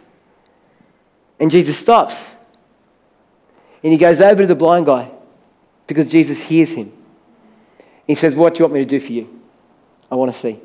And 1.39 1.49
Jesus 1.49 1.77
stops 1.77 2.35
and 3.83 3.91
he 3.91 3.97
goes 3.97 4.21
over 4.21 4.41
to 4.41 4.47
the 4.47 4.55
blind 4.55 4.85
guy 4.85 5.11
because 5.87 6.09
Jesus 6.09 6.39
hears 6.39 6.71
him. 6.71 6.91
He 8.07 8.15
says, 8.15 8.33
What 8.35 8.53
do 8.53 8.59
you 8.59 8.65
want 8.65 8.73
me 8.75 8.79
to 8.79 8.85
do 8.85 8.99
for 8.99 9.11
you? 9.11 9.41
I 10.09 10.15
want 10.15 10.31
to 10.31 10.37
see. 10.37 10.59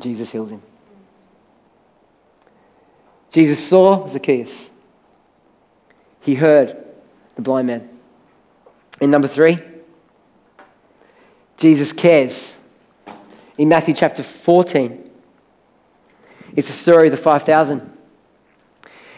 Jesus 0.00 0.30
heals 0.30 0.50
him. 0.50 0.62
Jesus 3.30 3.64
saw 3.64 4.06
Zacchaeus. 4.08 4.70
He 6.20 6.34
heard 6.34 6.84
the 7.36 7.42
blind 7.42 7.68
man. 7.68 7.88
And 9.00 9.10
number 9.10 9.28
three, 9.28 9.58
Jesus 11.56 11.92
cares. 11.92 12.56
In 13.58 13.68
Matthew 13.68 13.94
chapter 13.94 14.22
14, 14.22 15.10
it's 16.54 16.68
the 16.68 16.74
story 16.74 17.08
of 17.08 17.10
the 17.12 17.16
5,000. 17.16 17.95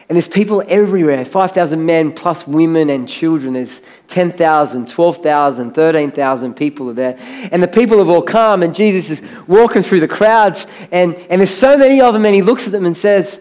And 0.09 0.16
there's 0.16 0.29
people 0.29 0.64
everywhere 0.66 1.23
5,000 1.23 1.85
men 1.85 2.12
plus 2.12 2.47
women 2.47 2.88
and 2.88 3.07
children. 3.07 3.53
There's 3.53 3.83
10,000, 4.09 4.88
12,000, 4.88 5.75
13,000 5.75 6.55
people 6.55 6.88
are 6.88 6.94
there. 6.94 7.18
And 7.53 7.62
the 7.62 7.68
people 7.68 7.99
have 7.99 8.09
all 8.09 8.23
come, 8.23 8.62
and 8.62 8.75
Jesus 8.75 9.11
is 9.11 9.29
walking 9.47 9.83
through 9.83 10.01
the 10.01 10.09
crowds. 10.09 10.66
And, 10.90 11.14
and 11.14 11.40
there's 11.40 11.51
so 11.51 11.77
many 11.77 12.01
of 12.01 12.14
them, 12.14 12.25
and 12.25 12.35
he 12.35 12.40
looks 12.40 12.64
at 12.64 12.73
them 12.73 12.87
and 12.87 12.97
says, 12.97 13.38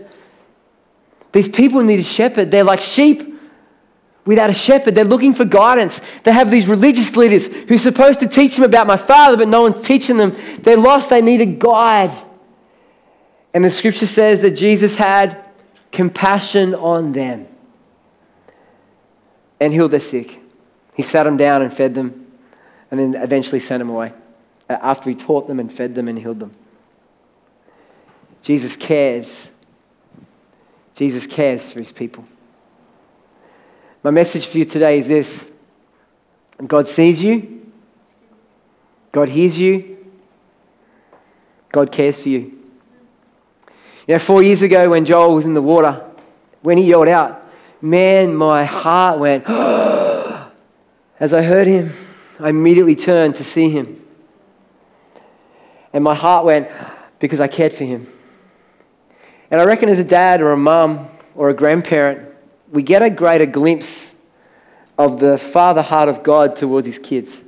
These 1.31 1.47
people 1.47 1.81
need 1.83 1.99
a 1.99 2.03
shepherd. 2.03 2.51
They're 2.51 2.65
like 2.65 2.81
sheep 2.81 3.35
without 4.25 4.49
a 4.49 4.53
shepherd. 4.53 4.93
They're 4.93 5.05
looking 5.05 5.33
for 5.33 5.45
guidance. 5.45 6.01
They 6.23 6.33
have 6.33 6.51
these 6.51 6.67
religious 6.67 7.15
leaders 7.15 7.47
who're 7.47 7.77
supposed 7.77 8.19
to 8.19 8.27
teach 8.27 8.55
them 8.55 8.65
about 8.65 8.87
my 8.87 8.97
father, 8.97 9.37
but 9.37 9.47
no 9.47 9.61
one's 9.61 9.87
teaching 9.87 10.17
them. 10.17 10.35
They're 10.59 10.75
lost. 10.75 11.09
They 11.09 11.21
need 11.21 11.39
a 11.39 11.45
guide. 11.45 12.11
And 13.53 13.63
the 13.63 13.71
scripture 13.71 14.05
says 14.05 14.41
that 14.41 14.51
Jesus 14.51 14.95
had 14.95 15.46
compassion 15.97 16.75
on 16.75 17.11
them 17.11 17.47
and 19.59 19.73
healed 19.73 19.89
their 19.89 19.99
sick. 19.99 20.39
He 20.93 21.01
sat 21.01 21.23
them 21.23 21.37
down 21.37 21.63
and 21.63 21.73
fed 21.73 21.95
them 21.95 22.27
and 22.91 22.99
then 22.99 23.15
eventually 23.19 23.59
sent 23.59 23.79
them 23.79 23.89
away 23.89 24.13
uh, 24.69 24.77
after 24.79 25.09
he 25.09 25.15
taught 25.15 25.47
them 25.47 25.59
and 25.59 25.73
fed 25.73 25.95
them 25.95 26.07
and 26.07 26.19
healed 26.19 26.39
them. 26.39 26.53
Jesus 28.43 28.75
cares. 28.75 29.49
Jesus 30.93 31.25
cares 31.25 31.71
for 31.71 31.79
his 31.79 31.91
people. 31.91 32.27
My 34.03 34.11
message 34.11 34.45
for 34.45 34.59
you 34.59 34.65
today 34.65 34.99
is 34.99 35.07
this 35.07 35.49
God 36.67 36.87
sees 36.87 37.23
you, 37.23 37.71
God 39.11 39.29
hears 39.29 39.57
you, 39.57 39.97
God 41.71 41.91
cares 41.91 42.21
for 42.21 42.29
you. 42.29 42.56
You 44.07 44.13
know, 44.13 44.19
four 44.19 44.41
years 44.41 44.61
ago 44.61 44.91
when 44.91 45.03
Joel 45.03 45.35
was 45.35 45.45
in 45.45 45.53
the 45.53 45.61
water, 45.61 46.01
when 46.61 46.77
he 46.77 46.85
yelled 46.85 47.09
out, 47.09 47.45
man, 47.81 48.33
my 48.33 48.63
heart 48.63 49.19
went, 49.19 49.43
as 51.19 51.33
I 51.33 51.41
heard 51.41 51.67
him, 51.67 51.91
I 52.39 52.49
immediately 52.49 52.95
turned 52.95 53.35
to 53.35 53.43
see 53.43 53.69
him. 53.69 54.01
And 55.91 56.05
my 56.05 56.15
heart 56.15 56.45
went 56.45 56.69
because 57.19 57.41
I 57.41 57.49
cared 57.49 57.73
for 57.73 57.83
him. 57.83 58.07
And 59.51 59.59
I 59.59 59.65
reckon 59.65 59.89
as 59.89 59.99
a 59.99 60.05
dad 60.05 60.41
or 60.41 60.53
a 60.53 60.57
mum 60.57 61.09
or 61.35 61.49
a 61.49 61.53
grandparent, 61.53 62.33
we 62.71 62.83
get 62.83 63.01
a 63.01 63.09
greater 63.09 63.45
glimpse 63.45 64.15
of 64.97 65.19
the 65.19 65.37
father 65.37 65.81
heart 65.81 66.07
of 66.07 66.23
God 66.23 66.55
towards 66.55 66.87
his 66.87 66.97
kids. 66.97 67.41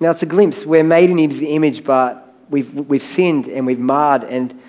Now, 0.00 0.10
it's 0.10 0.22
a 0.22 0.26
glimpse. 0.26 0.66
We're 0.66 0.82
made 0.82 1.10
in 1.10 1.18
his 1.18 1.42
image, 1.42 1.84
but 1.84 2.34
we've, 2.50 2.72
we've 2.72 3.02
sinned 3.02 3.46
and 3.46 3.66
we've 3.66 3.78
marred. 3.78 4.24
And 4.24 4.60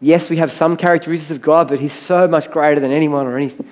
yes, 0.00 0.30
we 0.30 0.36
have 0.36 0.52
some 0.52 0.76
characteristics 0.76 1.30
of 1.30 1.40
God, 1.40 1.68
but 1.68 1.80
he's 1.80 1.92
so 1.92 2.28
much 2.28 2.50
greater 2.50 2.80
than 2.80 2.90
anyone 2.90 3.26
or 3.26 3.36
anything. 3.36 3.68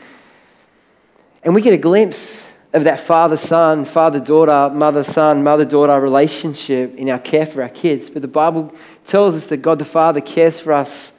And 1.42 1.54
we 1.54 1.60
get 1.60 1.74
a 1.74 1.78
glimpse 1.78 2.50
of 2.72 2.84
that 2.84 2.98
father 2.98 3.36
son, 3.36 3.84
father 3.84 4.18
daughter, 4.18 4.74
mother 4.74 5.04
son, 5.04 5.44
mother 5.44 5.64
daughter 5.64 5.98
relationship 6.00 6.96
in 6.96 7.08
our 7.08 7.18
care 7.18 7.46
for 7.46 7.62
our 7.62 7.68
kids. 7.68 8.10
But 8.10 8.22
the 8.22 8.28
Bible 8.28 8.74
tells 9.06 9.36
us 9.36 9.46
that 9.46 9.58
God 9.58 9.78
the 9.78 9.84
Father 9.84 10.20
cares 10.20 10.58
for 10.58 10.72
us 10.72 11.12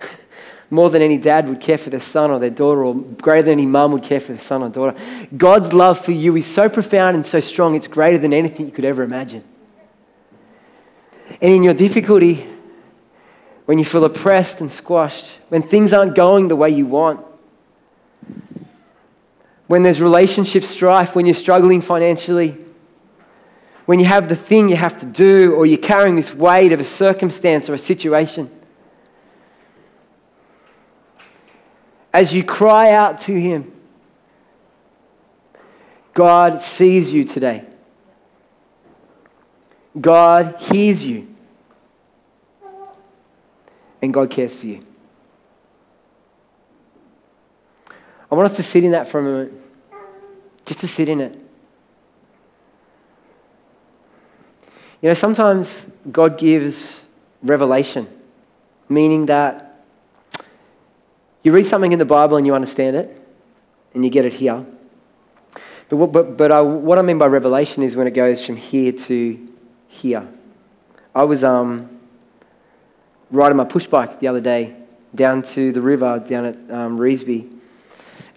more 0.70 0.90
than 0.90 1.00
any 1.00 1.16
dad 1.16 1.48
would 1.48 1.60
care 1.60 1.78
for 1.78 1.88
their 1.88 2.00
son 2.00 2.30
or 2.30 2.38
their 2.38 2.50
daughter, 2.50 2.84
or 2.84 2.94
greater 2.94 3.42
than 3.42 3.52
any 3.52 3.66
mum 3.66 3.92
would 3.92 4.02
care 4.02 4.20
for 4.20 4.32
their 4.32 4.42
son 4.42 4.62
or 4.62 4.68
daughter. 4.68 4.98
God's 5.34 5.72
love 5.72 6.04
for 6.04 6.12
you 6.12 6.36
is 6.36 6.46
so 6.46 6.68
profound 6.68 7.14
and 7.14 7.24
so 7.24 7.40
strong, 7.40 7.74
it's 7.74 7.88
greater 7.88 8.18
than 8.18 8.34
anything 8.34 8.66
you 8.66 8.72
could 8.72 8.84
ever 8.84 9.02
imagine. 9.02 9.44
And 11.40 11.54
in 11.54 11.62
your 11.62 11.74
difficulty, 11.74 12.46
when 13.68 13.78
you 13.78 13.84
feel 13.84 14.06
oppressed 14.06 14.62
and 14.62 14.72
squashed, 14.72 15.26
when 15.50 15.60
things 15.60 15.92
aren't 15.92 16.14
going 16.14 16.48
the 16.48 16.56
way 16.56 16.70
you 16.70 16.86
want, 16.86 17.20
when 19.66 19.82
there's 19.82 20.00
relationship 20.00 20.64
strife, 20.64 21.14
when 21.14 21.26
you're 21.26 21.34
struggling 21.34 21.82
financially, 21.82 22.56
when 23.84 24.00
you 24.00 24.06
have 24.06 24.26
the 24.30 24.34
thing 24.34 24.70
you 24.70 24.76
have 24.76 24.96
to 24.98 25.04
do, 25.04 25.52
or 25.52 25.66
you're 25.66 25.76
carrying 25.76 26.16
this 26.16 26.34
weight 26.34 26.72
of 26.72 26.80
a 26.80 26.84
circumstance 26.84 27.68
or 27.68 27.74
a 27.74 27.78
situation. 27.78 28.50
As 32.14 32.32
you 32.32 32.42
cry 32.42 32.92
out 32.92 33.20
to 33.22 33.38
Him, 33.38 33.70
God 36.14 36.62
sees 36.62 37.12
you 37.12 37.26
today. 37.26 37.66
God 40.00 40.56
hears 40.58 41.04
you. 41.04 41.28
And 44.00 44.14
God 44.14 44.30
cares 44.30 44.54
for 44.54 44.66
you. 44.66 44.84
I 48.30 48.34
want 48.34 48.50
us 48.50 48.56
to 48.56 48.62
sit 48.62 48.84
in 48.84 48.92
that 48.92 49.08
for 49.08 49.20
a 49.20 49.22
moment. 49.22 49.52
Just 50.66 50.80
to 50.80 50.88
sit 50.88 51.08
in 51.08 51.20
it. 51.20 51.38
You 55.00 55.08
know, 55.08 55.14
sometimes 55.14 55.86
God 56.10 56.38
gives 56.38 57.00
revelation, 57.42 58.08
meaning 58.88 59.26
that 59.26 59.84
you 61.42 61.52
read 61.52 61.66
something 61.66 61.92
in 61.92 61.98
the 61.98 62.04
Bible 62.04 62.36
and 62.36 62.46
you 62.46 62.54
understand 62.54 62.96
it, 62.96 63.16
and 63.94 64.04
you 64.04 64.10
get 64.10 64.24
it 64.24 64.34
here. 64.34 64.66
But, 65.88 65.96
what, 65.96 66.12
but, 66.12 66.36
but 66.36 66.52
I, 66.52 66.60
what 66.60 66.98
I 66.98 67.02
mean 67.02 67.16
by 67.16 67.26
revelation 67.26 67.82
is 67.82 67.96
when 67.96 68.06
it 68.06 68.10
goes 68.10 68.44
from 68.44 68.56
here 68.56 68.92
to 68.92 69.48
here. 69.86 70.28
I 71.14 71.22
was 71.22 71.42
um, 71.42 71.97
riding 73.30 73.56
my 73.56 73.64
push 73.64 73.86
bike 73.86 74.20
the 74.20 74.28
other 74.28 74.40
day 74.40 74.76
down 75.14 75.42
to 75.42 75.72
the 75.72 75.80
river 75.80 76.22
down 76.26 76.44
at 76.44 76.54
um, 76.70 76.98
Revesby 76.98 77.58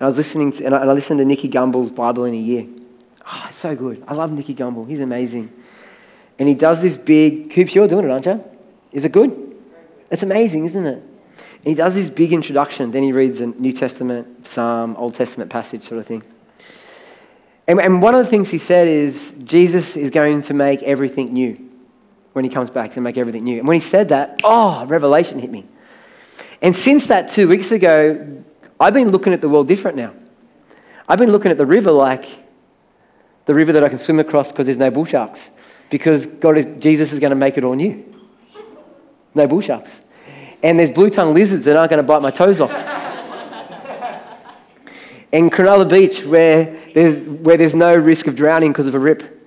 and 0.02 0.08
I 0.08 0.10
was 0.10 0.18
listening 0.18 0.52
to, 0.54 0.66
and 0.66 0.74
I, 0.74 0.92
listened 0.94 1.20
to 1.20 1.26
Nicky 1.26 1.48
Gumbel's 1.48 1.92
Bible 1.92 2.26
in 2.26 2.34
a 2.34 2.38
year. 2.38 2.66
Oh, 3.24 3.46
it's 3.48 3.60
so 3.60 3.76
good. 3.76 4.04
I 4.08 4.16
love 4.16 4.32
Nicky 4.32 4.56
Gumbel. 4.56 4.90
He's 4.90 5.00
amazing. 5.00 5.52
And 6.40 6.50
he 6.50 6.56
does 6.56 6.82
this 6.82 6.98
big, 6.98 7.52
Coops, 7.52 7.76
you're 7.76 7.88
doing 7.88 8.06
it, 8.06 8.10
aren't 8.10 8.26
you? 8.26 8.44
Is 8.92 9.06
it 9.06 9.12
good? 9.12 9.56
It's 10.10 10.24
amazing, 10.24 10.66
isn't 10.66 10.86
it? 10.88 10.96
And 10.96 11.66
he 11.66 11.76
does 11.76 11.94
this 11.94 12.10
big 12.10 12.34
introduction. 12.34 12.90
Then 12.90 13.04
he 13.04 13.12
reads 13.12 13.42
a 13.42 13.46
New 13.46 13.74
Testament, 13.74 14.48
Psalm, 14.48 14.96
Old 14.98 15.14
Testament 15.14 15.52
passage 15.52 15.84
sort 15.84 16.00
of 16.00 16.08
thing. 16.08 16.24
And, 17.68 17.80
and 17.80 18.02
one 18.02 18.16
of 18.16 18.26
the 18.26 18.30
things 18.30 18.50
he 18.50 18.58
said 18.58 18.88
is 18.88 19.36
Jesus 19.44 19.96
is 19.96 20.10
going 20.10 20.42
to 20.42 20.56
make 20.56 20.82
everything 20.82 21.32
new 21.32 21.70
when 22.34 22.46
he 22.46 22.50
comes 22.50 22.70
back 22.70 22.92
to 22.94 23.02
make 23.02 23.18
everything 23.18 23.44
new. 23.44 23.60
And 23.60 23.68
when 23.68 23.76
he 23.76 23.82
said 23.82 24.10
that, 24.10 24.42
oh, 24.44 24.86
revelation 24.86 25.40
hit 25.40 25.52
me. 25.52 25.66
And 26.62 26.76
since 26.76 27.08
that 27.08 27.30
two 27.30 27.48
weeks 27.48 27.72
ago, 27.72 28.44
I've 28.80 28.94
been 28.94 29.10
looking 29.10 29.34
at 29.34 29.42
the 29.42 29.50
world 29.50 29.68
different 29.68 29.98
now. 29.98 30.14
I've 31.08 31.20
been 31.20 31.32
looking 31.32 31.52
at 31.52 31.58
the 31.58 31.66
river 31.66 31.92
like 31.92 32.26
the 33.46 33.54
river 33.54 33.74
that 33.74 33.84
I 33.84 33.90
can 33.90 34.00
swim 34.00 34.20
across 34.20 34.50
because 34.52 34.66
there's 34.68 34.78
no 34.78 34.92
bull 34.92 35.06
sharks. 35.06 35.50
Because 35.90 36.26
God 36.26 36.58
is, 36.58 36.66
Jesus 36.82 37.12
is 37.12 37.20
going 37.20 37.32
to 37.32 37.36
make 37.36 37.58
it 37.58 37.64
all 37.64 37.74
new. 37.74 38.06
No 39.36 39.48
bull 39.48 39.62
sharks. 39.62 40.02
And 40.64 40.80
there's 40.80 40.92
blue 40.92 41.10
tongue 41.10 41.34
lizards 41.34 41.66
that 41.66 41.76
aren't 41.76 41.90
going 41.90 41.98
to 41.98 42.04
bite 42.04 42.22
my 42.22 42.32
toes 42.32 42.62
off. 42.62 42.72
and 45.34 45.52
Cronulla 45.52 45.90
Beach, 45.90 46.24
where 46.24 46.80
there's, 46.94 47.18
where 47.28 47.58
there's 47.58 47.76
no 47.76 47.96
risk 47.96 48.28
of 48.28 48.36
drowning 48.36 48.72
because 48.72 48.88
of 48.88 48.96
a 48.96 49.00
rip. 49.00 49.40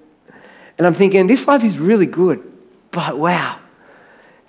And 0.76 0.86
I'm 0.86 0.94
thinking, 0.94 1.26
this 1.26 1.46
life 1.46 1.62
is 1.64 1.78
really 1.78 2.06
good, 2.06 2.52
but 2.94 3.18
wow, 3.18 3.58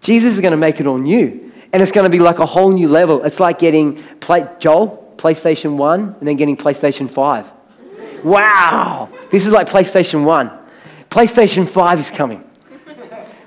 Jesus 0.01 0.35
is 0.35 0.39
going 0.39 0.51
to 0.51 0.57
make 0.57 0.79
it 0.79 0.87
all 0.87 0.99
new. 0.99 1.51
And 1.73 1.81
it's 1.81 1.91
going 1.91 2.09
to 2.09 2.15
be 2.15 2.19
like 2.19 2.39
a 2.39 2.45
whole 2.45 2.71
new 2.71 2.87
level. 2.87 3.23
It's 3.23 3.39
like 3.39 3.59
getting 3.59 4.01
play, 4.21 4.47
Joel, 4.59 5.13
PlayStation 5.17 5.75
1, 5.75 6.15
and 6.19 6.27
then 6.27 6.37
getting 6.37 6.55
PlayStation 6.55 7.09
5. 7.09 7.51
Wow! 8.23 9.09
This 9.31 9.45
is 9.45 9.51
like 9.51 9.67
PlayStation 9.67 10.23
1. 10.23 10.51
PlayStation 11.09 11.67
5 11.67 11.99
is 11.99 12.11
coming 12.11 12.39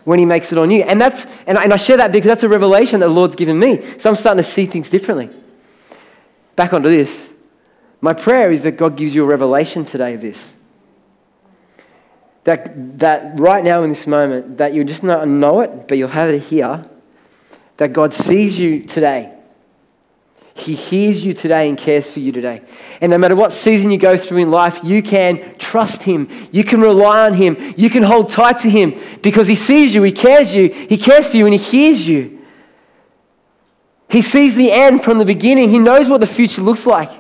when 0.05 0.19
he 0.19 0.25
makes 0.25 0.53
it 0.53 0.59
on 0.59 0.71
you. 0.71 0.83
And, 0.83 1.01
that's, 1.01 1.27
and, 1.47 1.57
I, 1.57 1.65
and 1.65 1.73
I 1.73 1.77
share 1.77 1.99
that 1.99 2.13
because 2.13 2.29
that's 2.29 2.43
a 2.43 2.49
revelation 2.49 3.01
that 3.01 3.07
the 3.07 3.15
Lord's 3.15 3.37
given 3.37 3.59
me. 3.59 3.83
So 3.99 4.11
I'm 4.11 4.17
starting 4.17 4.43
to 4.43 4.49
see 4.49 4.67
things 4.67 4.91
differently. 4.91 5.31
Back 6.57 6.73
onto 6.73 6.89
this. 6.89 7.29
My 8.01 8.13
prayer 8.13 8.51
is 8.51 8.63
that 8.63 8.73
God 8.73 8.97
gives 8.97 9.15
you 9.15 9.25
a 9.25 9.27
revelation 9.27 9.85
today 9.85 10.15
of 10.15 10.21
this. 10.21 10.53
That, 12.49 12.99
that 13.01 13.39
right 13.39 13.63
now 13.63 13.83
in 13.83 13.91
this 13.91 14.07
moment, 14.07 14.57
that 14.57 14.73
you'll 14.73 14.87
just 14.87 15.03
not 15.03 15.29
know 15.29 15.61
it, 15.61 15.87
but 15.87 15.99
you'll 15.99 16.09
have 16.09 16.31
it 16.31 16.45
here 16.45 16.83
that 17.77 17.93
God 17.93 18.15
sees 18.15 18.59
you 18.59 18.85
today. 18.85 19.35
He 20.55 20.75
hears 20.75 21.23
you 21.23 21.35
today 21.35 21.69
and 21.69 21.77
cares 21.77 22.09
for 22.09 22.21
you 22.21 22.33
today. 22.33 22.63
And 23.03 23.11
no 23.11 23.19
matter 23.19 23.37
what 23.37 23.53
season 23.53 23.91
you 23.91 23.99
go 23.99 24.17
through 24.17 24.39
in 24.39 24.51
life, 24.51 24.81
you 24.83 25.03
can 25.03 25.59
trust 25.59 26.05
Him. 26.05 26.27
You 26.51 26.65
can 26.65 26.81
rely 26.81 27.27
on 27.27 27.35
Him. 27.35 27.75
You 27.77 27.91
can 27.91 28.03
hold 28.03 28.31
tight 28.31 28.61
to 28.61 28.71
Him 28.71 28.99
because 29.21 29.47
He 29.47 29.55
sees 29.55 29.95
you, 29.95 30.03
He 30.03 30.11
cares 30.11 30.55
you, 30.55 30.71
He 30.71 30.97
cares 30.97 31.27
for 31.27 31.37
you, 31.37 31.45
and 31.45 31.55
He 31.55 31.61
hears 31.61 32.09
you. 32.09 32.47
He 34.09 34.23
sees 34.23 34.55
the 34.55 34.73
end 34.73 35.05
from 35.05 35.19
the 35.19 35.27
beginning. 35.27 35.69
He 35.69 35.79
knows 35.79 36.09
what 36.09 36.23
the 36.23 36.27
future 36.27 36.63
looks 36.63 36.87
like. 36.87 37.11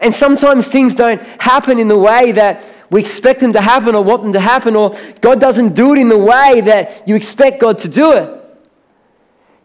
And 0.00 0.14
sometimes 0.14 0.66
things 0.68 0.94
don't 0.94 1.20
happen 1.38 1.78
in 1.78 1.88
the 1.88 1.98
way 1.98 2.32
that 2.32 2.62
we 2.90 3.00
expect 3.00 3.40
them 3.40 3.52
to 3.52 3.60
happen 3.60 3.94
or 3.94 4.04
want 4.04 4.22
them 4.22 4.32
to 4.32 4.40
happen, 4.40 4.76
or 4.76 4.96
God 5.20 5.40
doesn't 5.40 5.74
do 5.74 5.94
it 5.94 5.98
in 5.98 6.08
the 6.08 6.18
way 6.18 6.60
that 6.62 7.06
you 7.08 7.16
expect 7.16 7.60
God 7.60 7.78
to 7.80 7.88
do 7.88 8.12
it. 8.12 8.32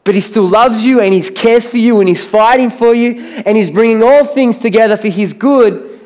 But 0.03 0.15
he 0.15 0.21
still 0.21 0.47
loves 0.47 0.84
you 0.84 0.99
and 0.99 1.13
he 1.13 1.21
cares 1.21 1.67
for 1.67 1.77
you 1.77 1.99
and 1.99 2.10
he's 2.10 2.25
fighting 2.25 2.71
for 2.71 2.95
you 2.95 3.21
and 3.45 3.55
he's 3.55 3.69
bringing 3.69 4.01
all 4.01 4.25
things 4.25 4.57
together 4.57 4.97
for 4.97 5.10
his 5.10 5.34
good 5.34 6.01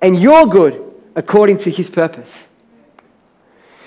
and 0.00 0.20
your 0.20 0.46
good 0.46 0.84
according 1.16 1.58
to 1.58 1.70
his 1.70 1.90
purpose. 1.90 2.46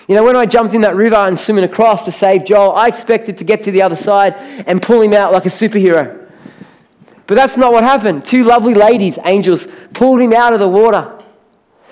You 0.10 0.16
know, 0.16 0.26
when 0.26 0.36
I 0.36 0.46
jumped 0.46 0.74
in 0.74 0.82
that 0.82 0.98
river 0.98 1.16
and 1.16 1.40
swimming 1.40 1.64
across 1.64 2.04
to 2.06 2.12
save 2.12 2.44
Joel, 2.44 2.74
I 2.74 2.88
expected 2.88 3.38
to 3.38 3.46
get 3.46 3.64
to 3.64 3.72
the 3.72 3.82
other 3.82 3.96
side 3.96 4.34
and 4.68 4.82
pull 4.82 5.02
him 5.02 5.14
out 5.14 5.32
like 5.32 5.46
a 5.46 5.50
superhero. 5.50 6.30
But 7.26 7.36
that's 7.36 7.56
not 7.56 7.72
what 7.72 7.86
happened. 7.86 8.26
Two 8.26 8.44
lovely 8.44 8.74
ladies, 8.74 9.18
angels, 9.24 9.66
pulled 9.94 10.20
him 10.20 10.34
out 10.34 10.52
of 10.52 10.60
the 10.60 10.68
water. 10.68 11.23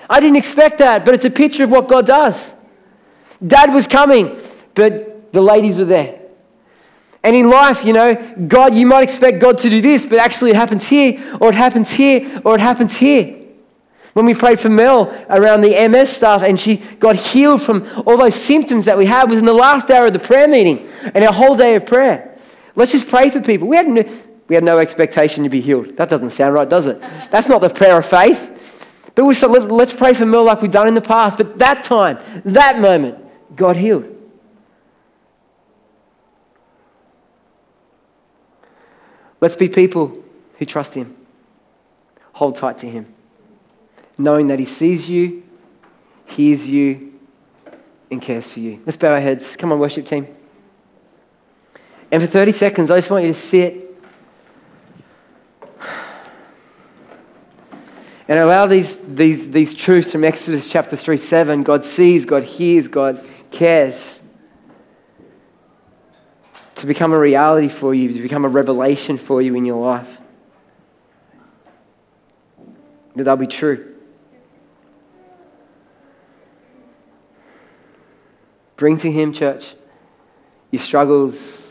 I 0.08 0.20
didn't 0.20 0.36
expect 0.36 0.78
that, 0.78 1.04
but 1.04 1.14
it's 1.14 1.24
a 1.24 1.30
picture 1.30 1.64
of 1.64 1.70
what 1.70 1.88
God 1.88 2.06
does. 2.06 2.52
Dad 3.44 3.72
was 3.72 3.86
coming, 3.86 4.38
but 4.74 5.32
the 5.32 5.40
ladies 5.40 5.76
were 5.76 5.84
there. 5.84 6.20
And 7.24 7.36
in 7.36 7.50
life, 7.50 7.84
you 7.84 7.92
know, 7.92 8.14
God, 8.48 8.74
you 8.74 8.86
might 8.86 9.02
expect 9.02 9.38
God 9.38 9.58
to 9.58 9.70
do 9.70 9.80
this, 9.80 10.04
but 10.04 10.18
actually 10.18 10.50
it 10.50 10.56
happens 10.56 10.88
here, 10.88 11.38
or 11.40 11.50
it 11.50 11.54
happens 11.54 11.92
here, 11.92 12.42
or 12.44 12.56
it 12.56 12.60
happens 12.60 12.96
here. 12.96 13.38
When 14.12 14.26
we 14.26 14.34
prayed 14.34 14.60
for 14.60 14.68
Mel 14.68 15.10
around 15.30 15.62
the 15.62 15.88
MS 15.88 16.10
stuff 16.10 16.42
and 16.42 16.60
she 16.60 16.76
got 16.98 17.16
healed 17.16 17.62
from 17.62 17.88
all 18.04 18.18
those 18.18 18.34
symptoms 18.34 18.84
that 18.84 18.98
we 18.98 19.06
had 19.06 19.30
was 19.30 19.38
in 19.38 19.46
the 19.46 19.54
last 19.54 19.90
hour 19.90 20.06
of 20.06 20.12
the 20.12 20.18
prayer 20.18 20.46
meeting 20.46 20.86
and 21.14 21.24
our 21.24 21.32
whole 21.32 21.54
day 21.54 21.76
of 21.76 21.86
prayer. 21.86 22.38
Let's 22.74 22.92
just 22.92 23.08
pray 23.08 23.30
for 23.30 23.40
people. 23.40 23.68
We 23.68 23.76
had 23.76 23.88
no, 23.88 24.04
we 24.48 24.54
had 24.54 24.64
no 24.64 24.78
expectation 24.78 25.44
to 25.44 25.48
be 25.48 25.62
healed. 25.62 25.96
That 25.96 26.10
doesn't 26.10 26.30
sound 26.30 26.54
right, 26.54 26.68
does 26.68 26.86
it? 26.86 27.00
That's 27.30 27.48
not 27.48 27.62
the 27.62 27.70
prayer 27.70 27.96
of 27.96 28.04
faith. 28.04 28.50
But 29.14 29.24
we 29.26 29.34
said, 29.34 29.50
let, 29.50 29.70
let's 29.70 29.92
pray 29.92 30.14
for 30.14 30.24
more 30.24 30.42
like 30.42 30.62
we've 30.62 30.70
done 30.70 30.88
in 30.88 30.94
the 30.94 31.00
past. 31.00 31.36
But 31.36 31.58
that 31.58 31.84
time, 31.84 32.18
that 32.44 32.80
moment, 32.80 33.18
God 33.54 33.76
healed. 33.76 34.08
Let's 39.40 39.56
be 39.56 39.68
people 39.68 40.22
who 40.58 40.64
trust 40.64 40.94
Him. 40.94 41.16
Hold 42.34 42.56
tight 42.56 42.78
to 42.78 42.88
Him, 42.88 43.12
knowing 44.16 44.46
that 44.46 44.58
He 44.58 44.64
sees 44.64 45.10
you, 45.10 45.42
hears 46.26 46.66
you, 46.66 47.12
and 48.10 48.22
cares 48.22 48.46
for 48.46 48.60
you. 48.60 48.80
Let's 48.86 48.96
bow 48.96 49.12
our 49.12 49.20
heads. 49.20 49.56
Come 49.56 49.72
on, 49.72 49.78
worship 49.78 50.06
team. 50.06 50.28
And 52.10 52.22
for 52.22 52.28
30 52.28 52.52
seconds, 52.52 52.90
I 52.90 52.98
just 52.98 53.10
want 53.10 53.24
you 53.26 53.32
to 53.32 53.38
sit 53.38 53.91
and 58.28 58.38
allow 58.38 58.66
these, 58.66 58.96
these, 58.96 59.50
these 59.50 59.74
truths 59.74 60.12
from 60.12 60.24
Exodus 60.24 60.70
chapter 60.70 60.96
3 60.96 61.16
7 61.16 61.62
God 61.62 61.84
sees, 61.84 62.24
God 62.24 62.44
hears, 62.44 62.88
God 62.88 63.24
cares 63.50 64.20
to 66.76 66.86
become 66.86 67.12
a 67.12 67.18
reality 67.18 67.68
for 67.68 67.94
you, 67.94 68.12
to 68.12 68.22
become 68.22 68.44
a 68.44 68.48
revelation 68.48 69.18
for 69.18 69.40
you 69.40 69.54
in 69.54 69.64
your 69.64 69.80
life. 69.80 70.18
That 73.14 73.24
they'll 73.24 73.36
be 73.36 73.46
true. 73.46 73.94
Bring 78.76 78.96
to 78.98 79.12
Him, 79.12 79.32
church, 79.32 79.74
your 80.72 80.82
struggles, 80.82 81.62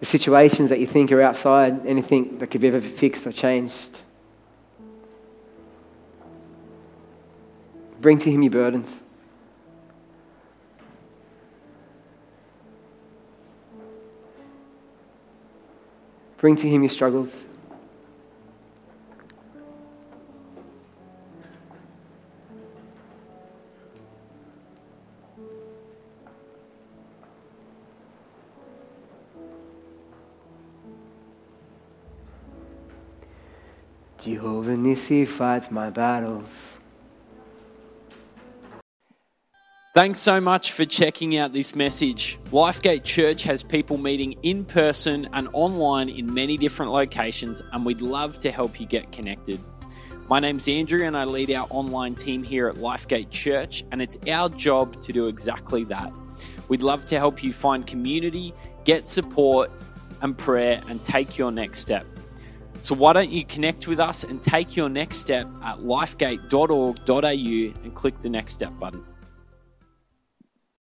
the 0.00 0.06
situations 0.06 0.70
that 0.70 0.80
you 0.80 0.86
think 0.86 1.12
are 1.12 1.20
outside 1.20 1.86
anything 1.86 2.38
that 2.38 2.50
could 2.50 2.62
be 2.62 2.68
ever 2.68 2.80
fixed 2.80 3.26
or 3.26 3.32
changed. 3.32 4.00
Bring 8.04 8.18
to 8.18 8.30
Him 8.30 8.42
your 8.42 8.50
burdens. 8.50 9.00
Bring 16.36 16.54
to 16.56 16.68
Him 16.68 16.82
your 16.82 16.90
struggles. 16.90 17.46
Jehovah 34.20 34.72
Nissi 34.72 35.26
fights 35.26 35.70
my 35.70 35.88
battles. 35.88 36.74
Thanks 39.94 40.18
so 40.18 40.40
much 40.40 40.72
for 40.72 40.84
checking 40.84 41.36
out 41.36 41.52
this 41.52 41.76
message. 41.76 42.40
Lifegate 42.50 43.04
Church 43.04 43.44
has 43.44 43.62
people 43.62 43.96
meeting 43.96 44.32
in 44.42 44.64
person 44.64 45.28
and 45.32 45.48
online 45.52 46.08
in 46.08 46.34
many 46.34 46.56
different 46.56 46.90
locations, 46.90 47.62
and 47.72 47.86
we'd 47.86 48.02
love 48.02 48.36
to 48.38 48.50
help 48.50 48.80
you 48.80 48.88
get 48.88 49.12
connected. 49.12 49.60
My 50.28 50.40
name's 50.40 50.66
Andrew, 50.66 51.06
and 51.06 51.16
I 51.16 51.22
lead 51.22 51.52
our 51.52 51.68
online 51.70 52.16
team 52.16 52.42
here 52.42 52.66
at 52.66 52.74
Lifegate 52.74 53.30
Church, 53.30 53.84
and 53.92 54.02
it's 54.02 54.18
our 54.28 54.48
job 54.48 55.00
to 55.02 55.12
do 55.12 55.28
exactly 55.28 55.84
that. 55.84 56.12
We'd 56.66 56.82
love 56.82 57.04
to 57.04 57.16
help 57.16 57.44
you 57.44 57.52
find 57.52 57.86
community, 57.86 58.52
get 58.84 59.06
support 59.06 59.70
and 60.22 60.36
prayer, 60.36 60.82
and 60.88 61.00
take 61.04 61.38
your 61.38 61.52
next 61.52 61.78
step. 61.78 62.04
So, 62.82 62.96
why 62.96 63.12
don't 63.12 63.30
you 63.30 63.44
connect 63.44 63.86
with 63.86 64.00
us 64.00 64.24
and 64.24 64.42
take 64.42 64.74
your 64.74 64.88
next 64.88 65.18
step 65.18 65.46
at 65.62 65.78
lifegate.org.au 65.78 67.84
and 67.84 67.94
click 67.94 68.20
the 68.22 68.28
next 68.28 68.54
step 68.54 68.76
button? 68.80 69.04